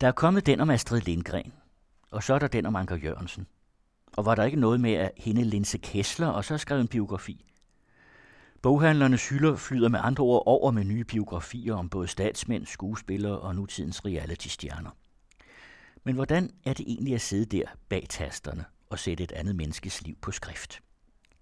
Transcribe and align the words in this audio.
Der 0.00 0.08
er 0.08 0.12
kommet 0.12 0.46
den 0.46 0.60
om 0.60 0.70
Astrid 0.70 1.00
Lindgren, 1.00 1.52
og 2.10 2.22
så 2.22 2.34
er 2.34 2.38
der 2.38 2.48
den 2.48 2.66
om 2.66 2.76
Anker 2.76 2.96
Jørgensen. 2.96 3.46
Og 4.16 4.24
var 4.24 4.34
der 4.34 4.44
ikke 4.44 4.60
noget 4.60 4.80
med, 4.80 4.92
at 4.92 5.12
hende 5.16 5.44
Linse 5.44 5.78
Kessler 5.78 6.26
og 6.26 6.44
så 6.44 6.58
skrev 6.58 6.80
en 6.80 6.88
biografi? 6.88 7.44
Boghandlernes 8.62 9.28
hylder 9.28 9.56
flyder 9.56 9.88
med 9.88 10.00
andre 10.02 10.24
ord 10.24 10.42
over 10.46 10.70
med 10.70 10.84
nye 10.84 11.04
biografier 11.04 11.74
om 11.74 11.88
både 11.88 12.08
statsmænd, 12.08 12.66
skuespillere 12.66 13.38
og 13.38 13.54
nutidens 13.54 14.04
reality-stjerner. 14.04 14.90
Men 16.04 16.14
hvordan 16.14 16.50
er 16.64 16.72
det 16.72 16.86
egentlig 16.88 17.14
at 17.14 17.20
sidde 17.20 17.56
der 17.56 17.64
bag 17.88 18.06
tasterne 18.08 18.64
og 18.90 18.98
sætte 18.98 19.24
et 19.24 19.32
andet 19.32 19.56
menneskes 19.56 20.02
liv 20.02 20.16
på 20.22 20.30
skrift? 20.30 20.82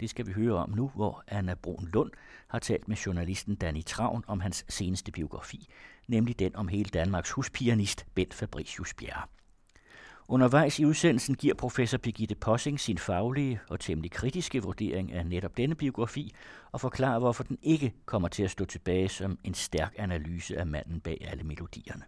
Det 0.01 0.11
skal 0.11 0.27
vi 0.27 0.33
høre 0.33 0.55
om 0.55 0.71
nu, 0.71 0.91
hvor 0.95 1.25
Anna 1.29 1.55
Brun 1.55 1.89
Lund 1.93 2.11
har 2.49 2.59
talt 2.59 2.89
med 2.89 2.97
journalisten 2.97 3.55
Danny 3.55 3.85
Travn 3.85 4.25
om 4.27 4.41
hans 4.41 4.65
seneste 4.69 5.13
biografi, 5.13 5.69
nemlig 6.09 6.39
den 6.39 6.57
om 6.57 6.69
hele 6.69 6.91
Danmarks 6.91 7.31
huspianist 7.31 8.07
Bent 8.15 8.35
Fabricius 8.35 8.95
Bjerre. 8.95 9.23
Undervejs 10.31 10.79
i 10.79 10.85
udsendelsen 10.85 11.35
giver 11.35 11.55
professor 11.55 11.99
Birgitte 11.99 12.35
Possing 12.35 12.81
sin 12.81 12.99
faglige 12.99 13.61
og 13.69 13.81
temmelig 13.81 14.11
kritiske 14.11 14.63
vurdering 14.63 15.13
af 15.13 15.27
netop 15.27 15.57
denne 15.57 15.75
biografi 15.75 16.35
og 16.73 16.81
forklarer, 16.81 17.19
hvorfor 17.19 17.45
den 17.45 17.59
ikke 17.63 17.95
kommer 18.05 18.29
til 18.29 18.43
at 18.43 18.51
stå 18.51 18.65
tilbage 18.65 19.09
som 19.09 19.39
en 19.45 19.55
stærk 19.55 19.95
analyse 19.99 20.59
af 20.59 20.67
manden 20.67 21.01
bag 21.01 21.29
alle 21.31 21.45
melodierne. 21.45 22.03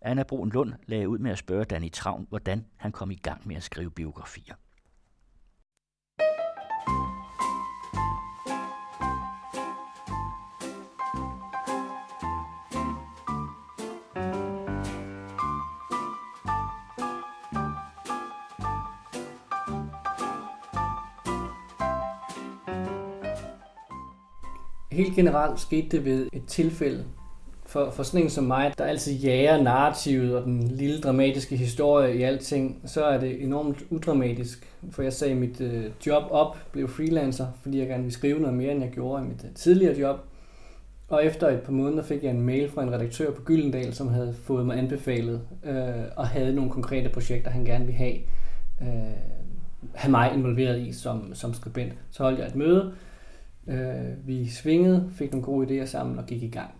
Anna 0.00 0.22
Brun 0.22 0.50
Lund 0.50 0.72
lagde 0.86 1.08
ud 1.08 1.18
med 1.18 1.30
at 1.30 1.38
spørge 1.38 1.64
Danny 1.64 1.90
Travn, 1.90 2.26
hvordan 2.28 2.66
han 2.76 2.92
kom 2.92 3.10
i 3.10 3.14
gang 3.14 3.48
med 3.48 3.56
at 3.56 3.62
skrive 3.62 3.90
biografier. 3.90 4.54
Helt 25.12 25.28
generelt 25.28 25.60
skete 25.60 25.88
det 25.88 26.04
ved 26.04 26.28
et 26.32 26.44
tilfælde. 26.46 27.04
For, 27.66 27.90
for 27.90 28.02
sådan 28.02 28.22
en 28.22 28.30
som 28.30 28.44
mig, 28.44 28.74
der 28.78 28.84
altid 28.84 29.12
jager 29.12 29.62
narrativet 29.62 30.36
og 30.36 30.44
den 30.44 30.62
lille 30.68 31.00
dramatiske 31.00 31.56
historie 31.56 32.16
i 32.16 32.22
alting, 32.22 32.80
så 32.84 33.04
er 33.04 33.20
det 33.20 33.42
enormt 33.42 33.84
udramatisk. 33.90 34.72
For 34.90 35.02
jeg 35.02 35.12
sagde 35.12 35.34
mit 35.34 35.60
øh, 35.60 35.84
job 36.06 36.22
op, 36.30 36.56
blev 36.72 36.88
freelancer, 36.88 37.46
fordi 37.62 37.78
jeg 37.78 37.86
gerne 37.86 38.02
ville 38.02 38.14
skrive 38.14 38.40
noget 38.40 38.56
mere, 38.56 38.72
end 38.72 38.82
jeg 38.82 38.90
gjorde 38.90 39.24
i 39.24 39.28
mit 39.28 39.44
øh, 39.44 39.54
tidligere 39.54 39.98
job. 39.98 40.16
Og 41.08 41.24
efter 41.24 41.48
et 41.48 41.60
par 41.60 41.72
måneder 41.72 42.02
fik 42.02 42.22
jeg 42.22 42.30
en 42.30 42.42
mail 42.42 42.70
fra 42.70 42.82
en 42.82 42.92
redaktør 42.92 43.30
på 43.30 43.42
Gyldendal, 43.42 43.94
som 43.94 44.08
havde 44.08 44.34
fået 44.44 44.66
mig 44.66 44.78
anbefalet 44.78 45.40
øh, 45.64 46.04
og 46.16 46.28
havde 46.28 46.54
nogle 46.54 46.70
konkrete 46.70 47.08
projekter, 47.08 47.50
han 47.50 47.64
gerne 47.64 47.84
ville 47.84 47.98
have, 47.98 48.16
øh, 48.82 48.88
have 49.94 50.10
mig 50.10 50.32
involveret 50.34 50.80
i 50.80 50.92
som, 50.92 51.34
som 51.34 51.54
skribent. 51.54 51.92
Så 52.10 52.22
holdt 52.22 52.38
jeg 52.38 52.46
et 52.46 52.56
møde, 52.56 52.92
Øh, 53.66 54.26
vi 54.26 54.48
svingede, 54.48 55.10
fik 55.14 55.30
nogle 55.32 55.44
gode 55.44 55.66
idéer 55.66 55.86
sammen 55.86 56.18
og 56.18 56.26
gik 56.26 56.42
i 56.42 56.48
gang. 56.48 56.70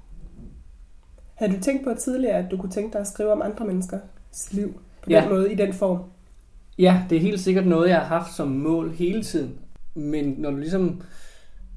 Havde 1.34 1.56
du 1.56 1.60
tænkt 1.60 1.84
på 1.84 1.94
tidligere, 1.98 2.34
at 2.34 2.50
du 2.50 2.56
kunne 2.56 2.72
tænke 2.72 2.92
dig 2.92 3.00
at 3.00 3.06
skrive 3.06 3.32
om 3.32 3.42
andre 3.42 3.64
menneskers 3.64 4.52
liv 4.52 4.80
på 5.02 5.10
ja. 5.10 5.20
den 5.20 5.28
måde, 5.28 5.52
i 5.52 5.54
den 5.54 5.72
form? 5.72 5.98
Ja, 6.78 7.02
det 7.10 7.16
er 7.16 7.20
helt 7.20 7.40
sikkert 7.40 7.66
noget, 7.66 7.88
jeg 7.88 7.98
har 7.98 8.18
haft 8.18 8.34
som 8.34 8.48
mål 8.48 8.90
hele 8.90 9.22
tiden. 9.22 9.58
Men 9.94 10.34
når 10.38 10.50
du 10.50 10.56
ligesom 10.56 11.02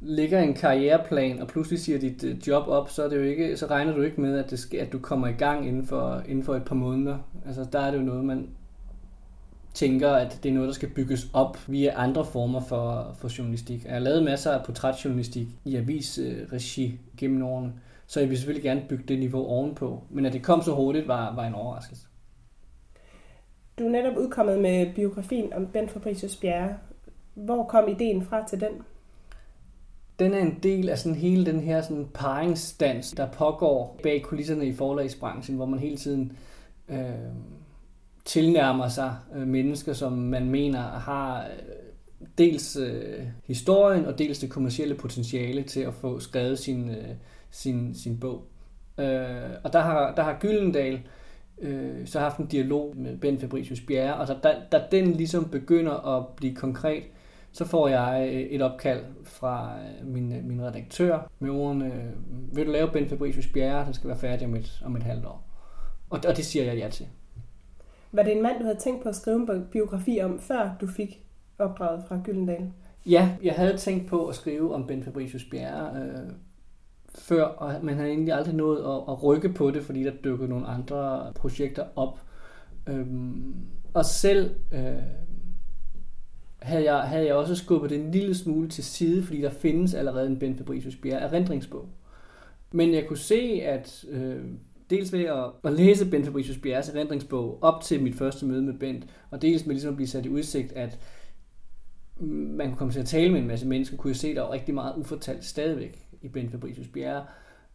ligger 0.01 0.39
en 0.39 0.53
karriereplan, 0.53 1.41
og 1.41 1.47
pludselig 1.47 1.79
siger 1.79 1.99
dit 1.99 2.23
øh, 2.23 2.47
job 2.47 2.67
op, 2.67 2.89
så, 2.89 3.03
er 3.03 3.09
det 3.09 3.17
jo 3.17 3.21
ikke, 3.21 3.57
så 3.57 3.65
regner 3.65 3.93
du 3.93 4.01
ikke 4.01 4.21
med, 4.21 4.37
at, 4.37 4.51
det 4.51 4.59
skal, 4.59 4.79
at 4.79 4.91
du 4.91 4.99
kommer 4.99 5.27
i 5.27 5.31
gang 5.31 5.67
inden 5.67 5.85
for, 5.85 6.23
inden 6.27 6.43
for 6.43 6.55
et 6.55 6.63
par 6.63 6.75
måneder. 6.75 7.17
Altså, 7.47 7.65
der 7.71 7.79
er 7.79 7.91
det 7.91 7.97
jo 7.97 8.03
noget, 8.03 8.25
man 8.25 8.47
tænker, 9.75 10.11
at 10.11 10.39
det 10.43 10.49
er 10.49 10.53
noget, 10.53 10.67
der 10.67 10.73
skal 10.73 10.89
bygges 10.89 11.27
op 11.33 11.57
via 11.67 11.91
andre 11.95 12.25
former 12.25 12.59
for, 12.59 13.15
for 13.17 13.37
journalistik. 13.37 13.85
Jeg 13.85 13.93
har 13.93 13.99
lavet 13.99 14.23
masser 14.23 14.51
af 14.51 14.65
portrætjournalistik 14.65 15.47
i 15.65 15.75
avisregi 15.75 16.99
gennem 17.17 17.43
årene, 17.43 17.73
så 18.07 18.19
jeg 18.19 18.29
vil 18.29 18.37
selvfølgelig 18.37 18.63
gerne 18.63 18.85
bygge 18.89 19.03
det 19.07 19.19
niveau 19.19 19.45
ovenpå. 19.45 20.03
Men 20.09 20.25
at 20.25 20.33
det 20.33 20.43
kom 20.43 20.61
så 20.61 20.75
hurtigt, 20.75 21.07
var, 21.07 21.35
var 21.35 21.47
en 21.47 21.53
overraskelse. 21.53 22.07
Du 23.79 23.85
er 23.85 23.89
netop 23.89 24.17
udkommet 24.17 24.59
med 24.59 24.93
biografien 24.93 25.53
om 25.53 25.67
Bent 25.67 25.91
Fabricius 25.91 26.35
Bjerre. 26.35 26.77
Hvor 27.33 27.63
kom 27.63 27.87
ideen 27.87 28.25
fra 28.25 28.47
til 28.47 28.59
den? 28.59 28.71
Den 30.19 30.33
er 30.33 30.39
en 30.39 30.59
del 30.63 30.89
af 30.89 30.97
sådan 30.97 31.15
hele 31.15 31.45
den 31.45 31.59
her 31.59 31.81
sådan 31.81 32.07
paringsdans, 32.13 33.11
der 33.11 33.27
pågår 33.31 33.99
bag 34.03 34.21
kulisserne 34.23 34.65
i 34.65 34.73
forlagsbranchen, 34.73 35.55
hvor 35.55 35.65
man 35.65 35.79
hele 35.79 35.97
tiden 35.97 36.37
øh, 36.89 37.09
tilnærmer 38.25 38.87
sig 38.87 39.15
øh, 39.35 39.47
mennesker, 39.47 39.93
som 39.93 40.13
man 40.13 40.49
mener 40.49 40.81
har 40.81 41.39
øh, 41.39 41.75
dels 42.37 42.75
øh, 42.75 43.23
historien 43.43 44.05
og 44.05 44.19
dels 44.19 44.39
det 44.39 44.49
kommercielle 44.49 44.95
potentiale 44.95 45.63
til 45.63 45.79
at 45.79 45.93
få 45.93 46.19
skrevet 46.19 46.59
sin, 46.59 46.89
øh, 46.89 47.09
sin, 47.49 47.95
sin 47.95 48.19
bog. 48.19 48.47
Øh, 48.97 49.49
og 49.63 49.73
der 49.73 49.79
har, 49.79 50.15
der 50.15 50.23
har 50.23 50.37
Gyldendal 50.39 50.99
øh, 51.61 52.07
så 52.07 52.19
haft 52.19 52.37
en 52.37 52.47
dialog 52.47 52.97
med 52.97 53.17
Ben 53.17 53.39
Fabricius 53.39 53.81
Bjerre, 53.81 54.15
og 54.15 54.43
da, 54.43 54.55
da 54.71 54.81
den 54.91 55.11
ligesom 55.11 55.49
begynder 55.49 56.17
at 56.17 56.27
blive 56.27 56.55
konkret, 56.55 57.03
så 57.51 57.65
får 57.65 57.87
jeg 57.87 58.29
øh, 58.33 58.41
et 58.41 58.61
opkald 58.61 59.03
fra 59.23 59.75
øh, 59.75 60.07
min, 60.07 60.33
øh, 60.33 60.43
min 60.43 60.61
redaktør 60.61 61.31
med 61.39 61.49
ordene, 61.49 62.11
vil 62.53 62.65
du 62.65 62.71
lave 62.71 62.91
Ben 62.91 63.09
Fabricius 63.09 63.47
Bjerre, 63.47 63.85
den 63.85 63.93
skal 63.93 64.07
være 64.07 64.19
færdig 64.19 64.47
om 64.47 64.55
et, 64.55 64.81
om 64.85 64.95
et 64.95 65.03
halvt 65.03 65.25
år. 65.25 65.47
Og, 66.09 66.19
og 66.27 66.37
det 66.37 66.45
siger 66.45 66.65
jeg 66.65 66.77
ja 66.77 66.89
til. 66.89 67.07
Var 68.15 68.23
det 68.23 68.35
en 68.35 68.43
mand, 68.43 68.59
du 68.59 68.63
havde 68.63 68.79
tænkt 68.79 69.03
på 69.03 69.09
at 69.09 69.15
skrive 69.15 69.55
en 69.55 69.65
biografi 69.71 70.19
om, 70.23 70.39
før 70.39 70.75
du 70.81 70.87
fik 70.87 71.25
opdraget 71.59 72.03
fra 72.07 72.21
Gyldendal? 72.23 72.71
Ja, 73.05 73.37
jeg 73.43 73.53
havde 73.53 73.77
tænkt 73.77 74.07
på 74.07 74.27
at 74.27 74.35
skrive 74.35 74.73
om 74.73 74.87
Ben 74.87 75.03
Fabricius 75.03 75.43
Bjerre 75.43 76.01
øh, 76.01 76.31
før, 77.15 77.43
og 77.43 77.85
man 77.85 77.95
havde 77.95 78.09
egentlig 78.09 78.33
aldrig 78.33 78.55
nået 78.55 78.77
at, 78.77 79.13
at 79.13 79.23
rykke 79.23 79.49
på 79.49 79.71
det, 79.71 79.83
fordi 79.83 80.03
der 80.03 80.11
dukkede 80.23 80.49
nogle 80.49 80.67
andre 80.67 81.31
projekter 81.35 81.83
op. 81.95 82.19
Øhm, 82.87 83.55
og 83.93 84.05
selv 84.05 84.55
øh, 84.71 85.03
havde, 86.61 86.93
jeg, 86.93 86.99
havde 86.99 87.25
jeg 87.25 87.35
også 87.35 87.55
skubbet 87.55 87.89
det 87.89 87.99
en 87.99 88.11
lille 88.11 88.35
smule 88.35 88.69
til 88.69 88.83
side, 88.83 89.23
fordi 89.23 89.41
der 89.41 89.49
findes 89.49 89.93
allerede 89.93 90.27
en 90.27 90.39
Ben 90.39 90.55
Fabricius 90.55 90.95
Bjerre 90.95 91.21
erindringsbog. 91.21 91.89
Men 92.71 92.93
jeg 92.93 93.07
kunne 93.07 93.17
se, 93.17 93.61
at 93.63 94.05
øh, 94.09 94.43
dels 94.89 95.13
ved 95.13 95.23
at, 95.23 95.45
at 95.63 95.73
læse 95.73 96.09
Bent 96.09 96.25
Fabricius 96.25 96.57
Bjerres 96.57 96.89
erindringsbog 96.89 97.59
op 97.61 97.81
til 97.81 98.03
mit 98.03 98.15
første 98.15 98.45
møde 98.45 98.61
med 98.61 98.73
Bent, 98.73 99.05
og 99.31 99.41
dels 99.41 99.65
med 99.65 99.75
ligesom 99.75 99.89
at 99.89 99.95
blive 99.95 100.07
sat 100.07 100.25
i 100.25 100.29
udsigt, 100.29 100.71
at 100.71 100.99
man 102.17 102.67
kunne 102.67 102.77
komme 102.77 102.93
til 102.93 102.99
at 102.99 103.05
tale 103.05 103.31
med 103.31 103.41
en 103.41 103.47
masse 103.47 103.67
mennesker, 103.67 103.97
kunne 103.97 104.11
jeg 104.11 104.15
se, 104.15 104.29
at 104.29 104.35
der 104.35 104.41
var 104.41 104.51
rigtig 104.51 104.73
meget 104.75 104.93
ufortalt 104.97 105.45
stadigvæk 105.45 106.07
i 106.21 106.27
Bent 106.27 106.51
Fabricius 106.51 106.87
Bjerre. 106.87 107.25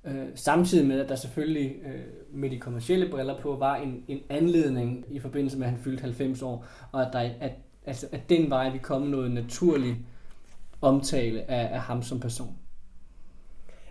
Øh, 0.04 0.26
samtidig 0.34 0.86
med, 0.86 1.00
at 1.00 1.08
der 1.08 1.14
selvfølgelig 1.14 1.76
øh, 1.86 2.00
med 2.32 2.50
de 2.50 2.58
kommercielle 2.58 3.10
briller 3.10 3.38
på 3.38 3.56
var 3.56 3.76
en, 3.76 4.04
en 4.08 4.20
anledning 4.28 5.04
i 5.10 5.18
forbindelse 5.18 5.58
med, 5.58 5.66
at 5.66 5.72
han 5.72 5.82
fyldte 5.82 6.02
90 6.02 6.42
år, 6.42 6.64
og 6.92 7.06
at, 7.06 7.12
der, 7.12 7.18
at, 7.40 7.52
altså, 7.86 8.06
at 8.12 8.28
den 8.28 8.50
vej 8.50 8.70
vi 8.70 8.78
komme 8.78 9.10
noget 9.10 9.30
naturlig 9.30 9.96
omtale 10.80 11.50
af, 11.50 11.74
af 11.74 11.80
ham 11.80 12.02
som 12.02 12.20
person. 12.20 12.56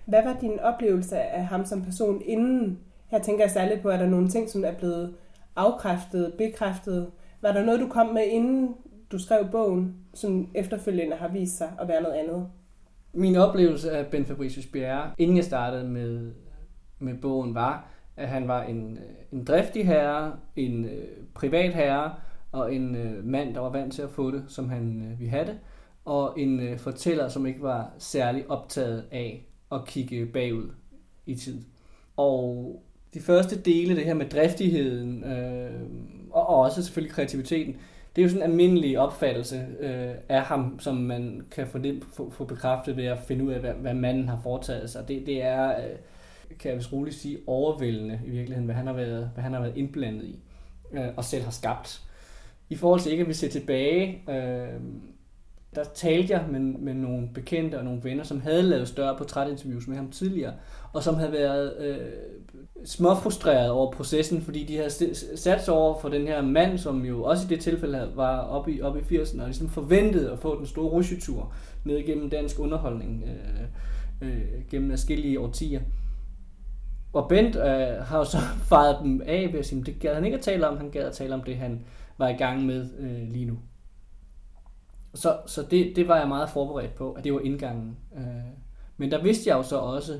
Hvad 0.05 0.23
var 0.23 0.37
din 0.41 0.59
oplevelse 0.59 1.19
af 1.19 1.45
ham 1.45 1.65
som 1.65 1.83
person, 1.83 2.21
inden 2.25 2.79
her 3.09 3.19
tænker 3.19 3.43
jeg 3.43 3.51
særligt 3.51 3.81
på, 3.81 3.89
at 3.89 3.99
der 3.99 4.05
er 4.05 4.09
nogle 4.09 4.29
ting, 4.29 4.49
som 4.49 4.65
er 4.65 4.73
blevet 4.73 5.15
afkræftet, 5.55 6.33
bekræftet. 6.37 7.11
Var 7.41 7.51
der 7.51 7.65
noget, 7.65 7.79
du 7.79 7.87
kom 7.87 8.07
med, 8.07 8.23
inden 8.25 8.75
du 9.11 9.19
skrev 9.19 9.47
bogen, 9.51 9.95
som 10.13 10.49
efterfølgende 10.55 11.15
har 11.15 11.27
vist 11.27 11.57
sig 11.57 11.71
at 11.81 11.87
være 11.87 12.01
noget 12.01 12.15
andet? 12.15 12.47
Min 13.13 13.35
oplevelse 13.35 13.91
af 13.91 14.07
Ben 14.07 14.25
Fabricius 14.25 14.65
Bjerre, 14.65 15.11
inden 15.17 15.37
jeg 15.37 15.45
startede 15.45 15.83
med, 15.89 16.31
med 16.99 17.13
bogen, 17.21 17.55
var, 17.55 17.87
at 18.17 18.27
han 18.27 18.47
var 18.47 18.63
en, 18.63 18.99
en 19.31 19.45
driftig 19.45 19.87
herre, 19.87 20.33
en 20.55 20.85
øh, 20.85 21.07
privat 21.33 21.73
herre, 21.73 22.13
og 22.51 22.75
en 22.75 22.95
øh, 22.95 23.25
mand, 23.25 23.53
der 23.53 23.61
var 23.61 23.69
vant 23.69 23.93
til 23.93 24.01
at 24.01 24.09
få 24.09 24.31
det, 24.31 24.43
som 24.47 24.69
han 24.69 25.11
øh, 25.11 25.19
ville 25.19 25.31
have 25.31 25.45
det, 25.45 25.59
og 26.05 26.39
en 26.39 26.59
øh, 26.59 26.79
fortæller, 26.79 27.27
som 27.27 27.45
ikke 27.45 27.61
var 27.61 27.93
særlig 27.97 28.51
optaget 28.51 29.05
af 29.11 29.47
at 29.71 29.85
kigge 29.85 30.25
bagud 30.25 30.69
i 31.25 31.35
tid. 31.35 31.61
Og 32.17 32.83
de 33.13 33.19
første 33.19 33.61
dele, 33.61 33.95
det 33.95 34.05
her 34.05 34.13
med 34.13 34.29
driftigheden, 34.29 35.23
øh, 35.23 35.71
og 36.31 36.47
også 36.47 36.83
selvfølgelig 36.83 37.15
kreativiteten, 37.15 37.77
det 38.15 38.21
er 38.21 38.23
jo 38.23 38.29
sådan 38.29 38.43
en 38.43 38.51
almindelig 38.51 38.99
opfattelse 38.99 39.67
øh, 39.79 40.15
af 40.29 40.41
ham, 40.41 40.79
som 40.79 40.95
man 40.95 41.41
kan 41.51 41.67
få, 41.67 41.77
det, 41.77 42.03
få, 42.13 42.29
få 42.29 42.45
bekræftet 42.45 42.97
ved 42.97 43.05
at 43.05 43.19
finde 43.27 43.45
ud 43.45 43.51
af, 43.51 43.59
hvad, 43.59 43.73
hvad 43.73 43.93
manden 43.93 44.29
har 44.29 44.39
foretaget 44.43 44.89
sig. 44.89 45.07
Det, 45.07 45.25
det 45.25 45.43
er, 45.43 45.69
øh, 45.69 45.95
kan 46.59 46.69
jeg 46.69 46.77
vist 46.77 46.93
roligt 46.93 47.15
sige, 47.15 47.37
overvældende 47.47 48.19
i 48.25 48.29
virkeligheden, 48.29 48.65
hvad 48.65 48.75
han 48.75 48.87
har 48.87 48.93
været, 48.93 49.31
hvad 49.33 49.43
han 49.43 49.53
har 49.53 49.61
været 49.61 49.77
indblandet 49.77 50.23
i 50.23 50.39
øh, 50.91 51.07
og 51.17 51.23
selv 51.23 51.43
har 51.43 51.51
skabt. 51.51 52.01
I 52.69 52.75
forhold 52.75 52.99
til 52.99 53.11
ikke 53.11 53.21
at 53.21 53.27
vi 53.27 53.33
ser 53.33 53.49
tilbage, 53.49 54.23
øh, 54.29 54.81
der 55.75 55.83
talte 55.83 56.33
jeg 56.33 56.45
med, 56.51 56.59
med 56.59 56.93
nogle 56.93 57.29
bekendte 57.33 57.77
og 57.77 57.83
nogle 57.83 58.03
venner, 58.03 58.23
som 58.23 58.41
havde 58.41 58.63
lavet 58.63 58.87
større 58.87 59.17
portrætinterviews 59.17 59.87
med 59.87 59.95
ham 59.95 60.11
tidligere, 60.11 60.53
og 60.93 61.03
som 61.03 61.15
havde 61.15 61.31
været 61.31 61.73
øh, 61.79 61.97
småfrustreret 62.85 63.69
over 63.69 63.91
processen, 63.91 64.41
fordi 64.41 64.63
de 64.63 64.77
havde 64.77 64.89
sat 65.35 65.63
sig 65.65 65.73
over 65.73 65.99
for 66.01 66.09
den 66.09 66.27
her 66.27 66.41
mand, 66.41 66.77
som 66.77 67.05
jo 67.05 67.23
også 67.23 67.45
i 67.45 67.49
det 67.49 67.59
tilfælde 67.59 68.11
var 68.15 68.39
oppe 68.39 68.73
i, 68.73 68.81
oppe 68.81 68.99
i 68.99 69.17
80'erne, 69.17 69.41
og 69.41 69.47
ligesom 69.47 69.69
forventede 69.69 70.31
at 70.31 70.39
få 70.39 70.57
den 70.57 70.65
store 70.65 70.89
rusjetur 70.89 71.53
ned 71.85 72.05
gennem 72.05 72.29
dansk 72.29 72.59
underholdning 72.59 73.23
øh, 74.21 74.29
øh, 74.29 74.43
gennem 74.71 74.89
forskellige 74.89 75.39
årtier. 75.39 75.81
Og 77.13 77.29
Bent 77.29 77.55
øh, 77.55 78.03
har 78.05 78.17
jo 78.17 78.23
så 78.23 78.37
faret 78.69 78.97
dem 79.03 79.21
af 79.25 79.49
ved 79.51 79.59
at 79.59 79.65
sige, 79.65 79.83
det 79.83 79.99
gad 79.99 80.15
han 80.15 80.25
ikke 80.25 80.37
at 80.37 80.43
tale 80.43 80.67
om, 80.67 80.77
han 80.77 80.89
gad 80.89 81.03
at 81.03 81.13
tale 81.13 81.33
om 81.33 81.41
det, 81.41 81.57
han 81.57 81.85
var 82.17 82.27
i 82.27 82.33
gang 82.33 82.65
med 82.65 82.87
øh, 82.99 83.31
lige 83.31 83.45
nu. 83.45 83.57
Så, 85.13 85.37
så 85.45 85.63
det, 85.71 85.95
det 85.95 86.07
var 86.07 86.17
jeg 86.17 86.27
meget 86.27 86.49
forberedt 86.49 86.95
på, 86.95 87.11
at 87.11 87.23
det 87.23 87.33
var 87.33 87.39
indgangen. 87.39 87.97
Øh, 88.15 88.23
men 88.97 89.11
der 89.11 89.23
vidste 89.23 89.49
jeg 89.49 89.57
jo 89.57 89.63
så 89.63 89.77
også, 89.77 90.19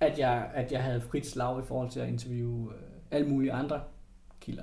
at 0.00 0.18
jeg, 0.18 0.50
at 0.54 0.72
jeg 0.72 0.82
havde 0.82 1.00
frit 1.00 1.26
slag 1.26 1.60
i 1.60 1.66
forhold 1.66 1.90
til 1.90 2.00
at 2.00 2.08
interviewe 2.08 2.72
øh, 2.72 2.80
alle 3.10 3.28
mulige 3.28 3.52
andre 3.52 3.80
kilder. 4.40 4.62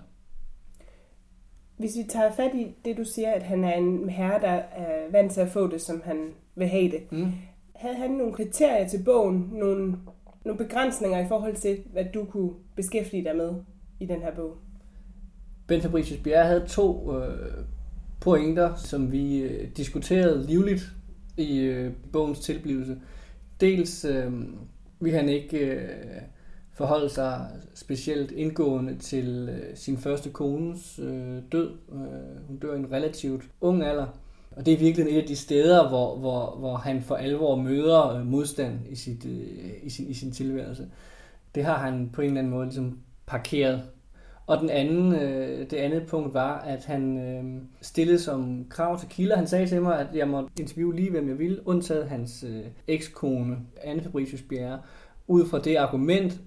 Hvis 1.77 1.97
vi 1.97 2.03
tager 2.09 2.31
fat 2.31 2.51
i 2.55 2.75
det, 2.85 2.97
du 2.97 3.03
siger, 3.03 3.31
at 3.31 3.43
han 3.43 3.63
er 3.63 3.73
en 3.73 4.09
herre, 4.09 4.41
der 4.41 4.51
er 4.51 5.11
vant 5.11 5.31
til 5.31 5.41
at 5.41 5.49
få 5.49 5.67
det, 5.67 5.81
som 5.81 6.01
han 6.05 6.33
vil 6.55 6.67
have 6.67 6.91
det. 6.91 7.11
Mm. 7.11 7.31
Havde 7.75 7.95
han 7.95 8.11
nogle 8.11 8.33
kriterier 8.33 8.87
til 8.87 9.03
bogen, 9.03 9.49
nogle, 9.53 9.97
nogle 10.45 10.57
begrænsninger 10.57 11.19
i 11.19 11.27
forhold 11.27 11.55
til, 11.55 11.83
hvad 11.91 12.05
du 12.13 12.25
kunne 12.25 12.51
beskæftige 12.75 13.23
dig 13.23 13.35
med 13.35 13.55
i 13.99 14.05
den 14.05 14.21
her 14.21 14.35
bog? 14.35 14.57
Ben 15.67 15.81
Fabricius 15.81 16.19
Bjerre 16.23 16.45
havde 16.45 16.67
to 16.67 17.17
øh, 17.17 17.65
pointer, 18.21 18.75
som 18.75 19.11
vi 19.11 19.37
øh, 19.37 19.67
diskuterede 19.77 20.45
livligt 20.47 20.91
i 21.37 21.59
øh, 21.59 21.91
bogens 22.13 22.39
tilblivelse. 22.39 22.97
Dels 23.61 24.05
øh, 24.05 24.31
vil 24.99 25.13
han 25.13 25.29
ikke 25.29 25.57
øh, 25.57 26.21
forholde 26.73 27.09
sig 27.09 27.47
specielt 27.73 28.31
indgående 28.31 28.97
til 28.97 29.49
øh, 29.51 29.77
sin 29.77 29.97
første 29.97 30.29
kones 30.29 30.99
øh, 30.99 31.37
død. 31.51 31.71
Øh, 31.91 32.47
hun 32.47 32.57
dør 32.57 32.73
i 32.73 32.77
en 32.77 32.91
relativt 32.91 33.43
ung 33.61 33.83
alder. 33.83 34.07
Og 34.51 34.65
det 34.65 34.73
er 34.73 34.77
virkelig 34.77 35.17
et 35.17 35.21
af 35.21 35.27
de 35.27 35.35
steder, 35.35 35.89
hvor, 35.89 36.17
hvor, 36.17 36.55
hvor 36.59 36.75
han 36.75 37.01
for 37.01 37.15
alvor 37.15 37.55
møder 37.55 38.15
øh, 38.15 38.25
modstand 38.25 38.79
i, 38.89 38.95
sit, 38.95 39.25
øh, 39.25 39.69
i, 39.83 39.89
sin, 39.89 40.07
i 40.07 40.13
sin 40.13 40.31
tilværelse. 40.31 40.87
Det 41.55 41.65
har 41.65 41.77
han 41.77 42.09
på 42.13 42.21
en 42.21 42.27
eller 42.27 42.39
anden 42.39 42.53
måde 42.53 42.65
ligesom 42.65 42.99
parkeret 43.25 43.81
og 44.51 44.61
den 44.61 44.69
anden, 44.69 45.15
øh, 45.15 45.69
det 45.69 45.77
andet 45.77 46.05
punkt 46.07 46.33
var, 46.33 46.59
at 46.59 46.85
han 46.85 47.17
øh, 47.17 47.61
stillede 47.81 48.19
som 48.19 48.65
krav 48.69 48.99
til 48.99 49.09
kilder. 49.09 49.35
Han 49.35 49.47
sagde 49.47 49.67
til 49.67 49.81
mig, 49.81 49.99
at 49.99 50.07
jeg 50.15 50.27
måtte 50.27 50.49
interviewe 50.59 50.95
lige, 50.95 51.11
hvem 51.11 51.29
jeg 51.29 51.39
ville, 51.39 51.67
undtaget 51.67 52.09
hans 52.09 52.45
øh, 52.47 52.63
ekskone, 52.87 53.57
Anne 53.83 54.03
Fabricius 54.03 54.41
Bjerre, 54.41 54.79
ud 55.27 55.47
fra 55.47 55.59
det 55.59 55.75
argument, 55.75 56.41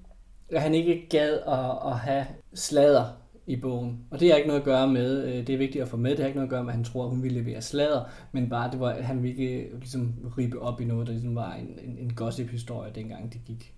at 0.51 0.63
han 0.63 0.75
ikke 0.75 1.07
gad 1.11 1.33
at, 1.33 1.93
at 1.93 1.99
have 1.99 2.27
slader 2.55 3.05
i 3.47 3.57
bogen. 3.57 3.99
Og 4.11 4.21
det 4.21 4.31
har 4.31 4.37
ikke 4.37 4.49
noget 4.49 4.61
at 4.61 4.65
gøre 4.65 4.89
med, 4.89 5.25
øh, 5.25 5.47
det 5.47 5.51
er 5.51 5.59
vigtigt 5.59 5.83
at 5.83 5.89
få 5.89 5.97
med, 5.97 6.11
det 6.11 6.19
har 6.19 6.27
ikke 6.27 6.39
noget 6.39 6.49
at 6.49 6.51
gøre 6.51 6.65
med, 6.65 6.73
at 6.73 6.77
han 6.77 6.85
tror, 6.85 7.05
at 7.05 7.11
hun 7.11 7.23
ville 7.23 7.43
levere 7.43 7.63
slader, 7.63 8.05
men 8.33 8.49
bare, 8.49 8.71
det 8.71 8.81
var, 8.81 8.91
at 8.91 9.05
han 9.05 9.23
ville 9.23 9.37
ikke 9.37 9.63
øh, 9.63 9.79
ligesom, 9.79 10.15
ribe 10.39 10.61
op 10.61 10.81
i 10.81 10.85
noget, 10.85 11.07
der 11.07 11.13
ligesom 11.13 11.35
var 11.35 11.55
en, 11.55 11.79
en, 11.85 11.99
en 11.99 12.13
gossip-historie, 12.15 12.93
dengang 12.95 13.33
de 13.33 13.39
gik, 13.39 13.75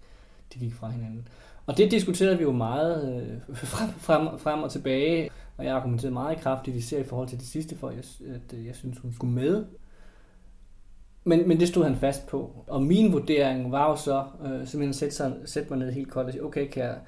de 0.54 0.58
gik 0.58 0.74
fra 0.74 0.88
hinanden. 0.88 1.28
Og 1.66 1.76
det 1.76 1.90
diskuterede 1.90 2.36
vi 2.36 2.42
jo 2.42 2.52
meget 2.52 3.22
øh, 3.22 3.56
frem, 3.56 3.90
frem, 3.98 4.38
frem 4.38 4.62
og 4.62 4.70
tilbage, 4.70 5.30
og 5.56 5.64
jeg 5.64 5.76
argumenterede 5.76 6.14
meget 6.14 6.40
kraftigt, 6.40 6.76
især 6.76 6.98
i 7.00 7.04
forhold 7.04 7.28
til 7.28 7.38
det 7.38 7.46
sidste, 7.46 7.76
for 7.76 7.90
jeg, 7.90 8.04
at 8.34 8.58
øh, 8.58 8.66
jeg 8.66 8.74
synes, 8.74 8.98
hun 8.98 9.12
skulle 9.12 9.34
med. 9.34 9.64
Men, 11.24 11.48
men 11.48 11.60
det 11.60 11.68
stod 11.68 11.84
han 11.84 11.96
fast 11.96 12.26
på. 12.26 12.64
Og 12.66 12.82
min 12.82 13.12
vurdering 13.12 13.72
var 13.72 13.90
jo 13.90 13.96
så 13.96 14.24
øh, 14.44 14.50
simpelthen 14.50 14.88
at 14.88 14.94
sætte, 14.94 15.14
sig, 15.14 15.36
sætte 15.44 15.70
mig 15.70 15.78
ned 15.78 15.92
helt 15.92 16.10
koldt 16.10 16.26
og 16.26 16.32
sige, 16.32 16.44
okay, 16.44 16.68
kan 16.68 16.84
jeg, 16.84 16.98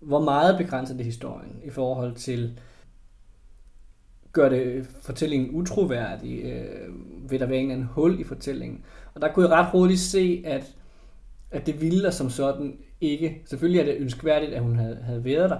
hvor 0.00 0.20
meget 0.20 0.58
begrænser 0.58 0.96
det 0.96 1.04
historien 1.04 1.60
i 1.64 1.70
forhold 1.70 2.14
til 2.14 2.60
gør 4.32 4.48
det 4.48 4.62
øh, 4.62 4.84
fortællingen 5.02 5.50
utroværdig? 5.54 6.42
Øh, 6.44 6.88
vil 7.30 7.40
der 7.40 7.46
være 7.46 7.58
en 7.58 7.64
eller 7.64 7.74
anden 7.74 7.88
hul 7.92 8.20
i 8.20 8.24
fortællingen? 8.24 8.84
Og 9.14 9.20
der 9.20 9.32
kunne 9.32 9.48
jeg 9.48 9.56
ret 9.56 9.70
hurtigt 9.72 10.00
se, 10.00 10.42
at, 10.46 10.74
at 11.50 11.66
det 11.66 11.80
ville 11.80 12.02
der 12.02 12.10
som 12.10 12.30
sådan 12.30 12.78
ikke. 13.00 13.42
Selvfølgelig 13.46 13.80
er 13.80 13.84
det 13.84 13.96
ønskværdigt, 13.98 14.52
at 14.52 14.62
hun 14.62 14.76
havde, 14.76 14.98
havde 15.02 15.24
været 15.24 15.50
der, 15.50 15.58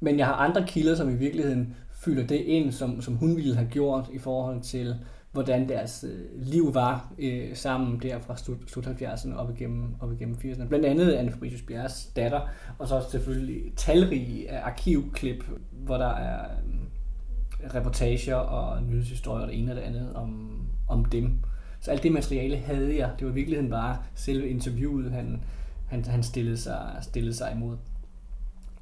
men 0.00 0.18
jeg 0.18 0.26
har 0.26 0.34
andre 0.34 0.66
kilder, 0.66 0.94
som 0.94 1.10
i 1.10 1.14
virkeligheden 1.14 1.76
fylder 1.92 2.26
det 2.26 2.36
ind, 2.36 2.72
som, 2.72 3.02
som 3.02 3.14
hun 3.14 3.36
ville 3.36 3.54
have 3.54 3.68
gjort 3.70 4.08
i 4.12 4.18
forhold 4.18 4.62
til, 4.62 4.94
hvordan 5.32 5.68
deres 5.68 6.04
øh, 6.08 6.42
liv 6.42 6.74
var 6.74 7.12
øh, 7.18 7.56
sammen 7.56 8.02
der 8.02 8.18
fra 8.18 8.36
slut, 8.36 8.70
slut 8.70 8.86
70'erne 8.86 9.34
op 9.34 9.50
igennem, 9.50 9.94
op 10.00 10.12
igennem 10.12 10.36
80'erne. 10.44 10.68
Blandt 10.68 10.86
andet 10.86 11.12
Anne 11.12 11.32
Fabricius 11.32 11.62
Bjerres 11.62 12.12
datter, 12.16 12.40
og 12.78 12.88
så 12.88 13.02
selvfølgelig 13.10 13.72
talrige 13.76 14.58
arkivklip, 14.58 15.44
hvor 15.72 15.96
der 15.96 16.14
er 16.14 16.40
øh, 16.42 17.74
reportager 17.74 18.34
og 18.34 18.82
nyhedshistorier 18.82 19.42
og 19.42 19.48
det 19.48 19.58
ene 19.58 19.72
og 19.72 19.76
det 19.76 19.82
andet 19.82 20.12
om, 20.14 20.60
om 20.88 21.04
dem. 21.04 21.32
Så 21.80 21.90
alt 21.90 22.02
det 22.02 22.12
materiale 22.12 22.56
havde 22.56 22.98
jeg. 22.98 23.10
Det 23.18 23.26
var 23.26 23.32
i 23.32 23.34
virkeligheden 23.34 23.70
bare 23.70 23.96
selve 24.14 24.48
interviewet, 24.48 25.12
han, 25.12 25.42
han, 25.90 26.04
han 26.04 26.22
stillede, 26.22 26.56
sig, 26.56 26.98
stillede 27.02 27.34
sig 27.34 27.52
imod. 27.52 27.76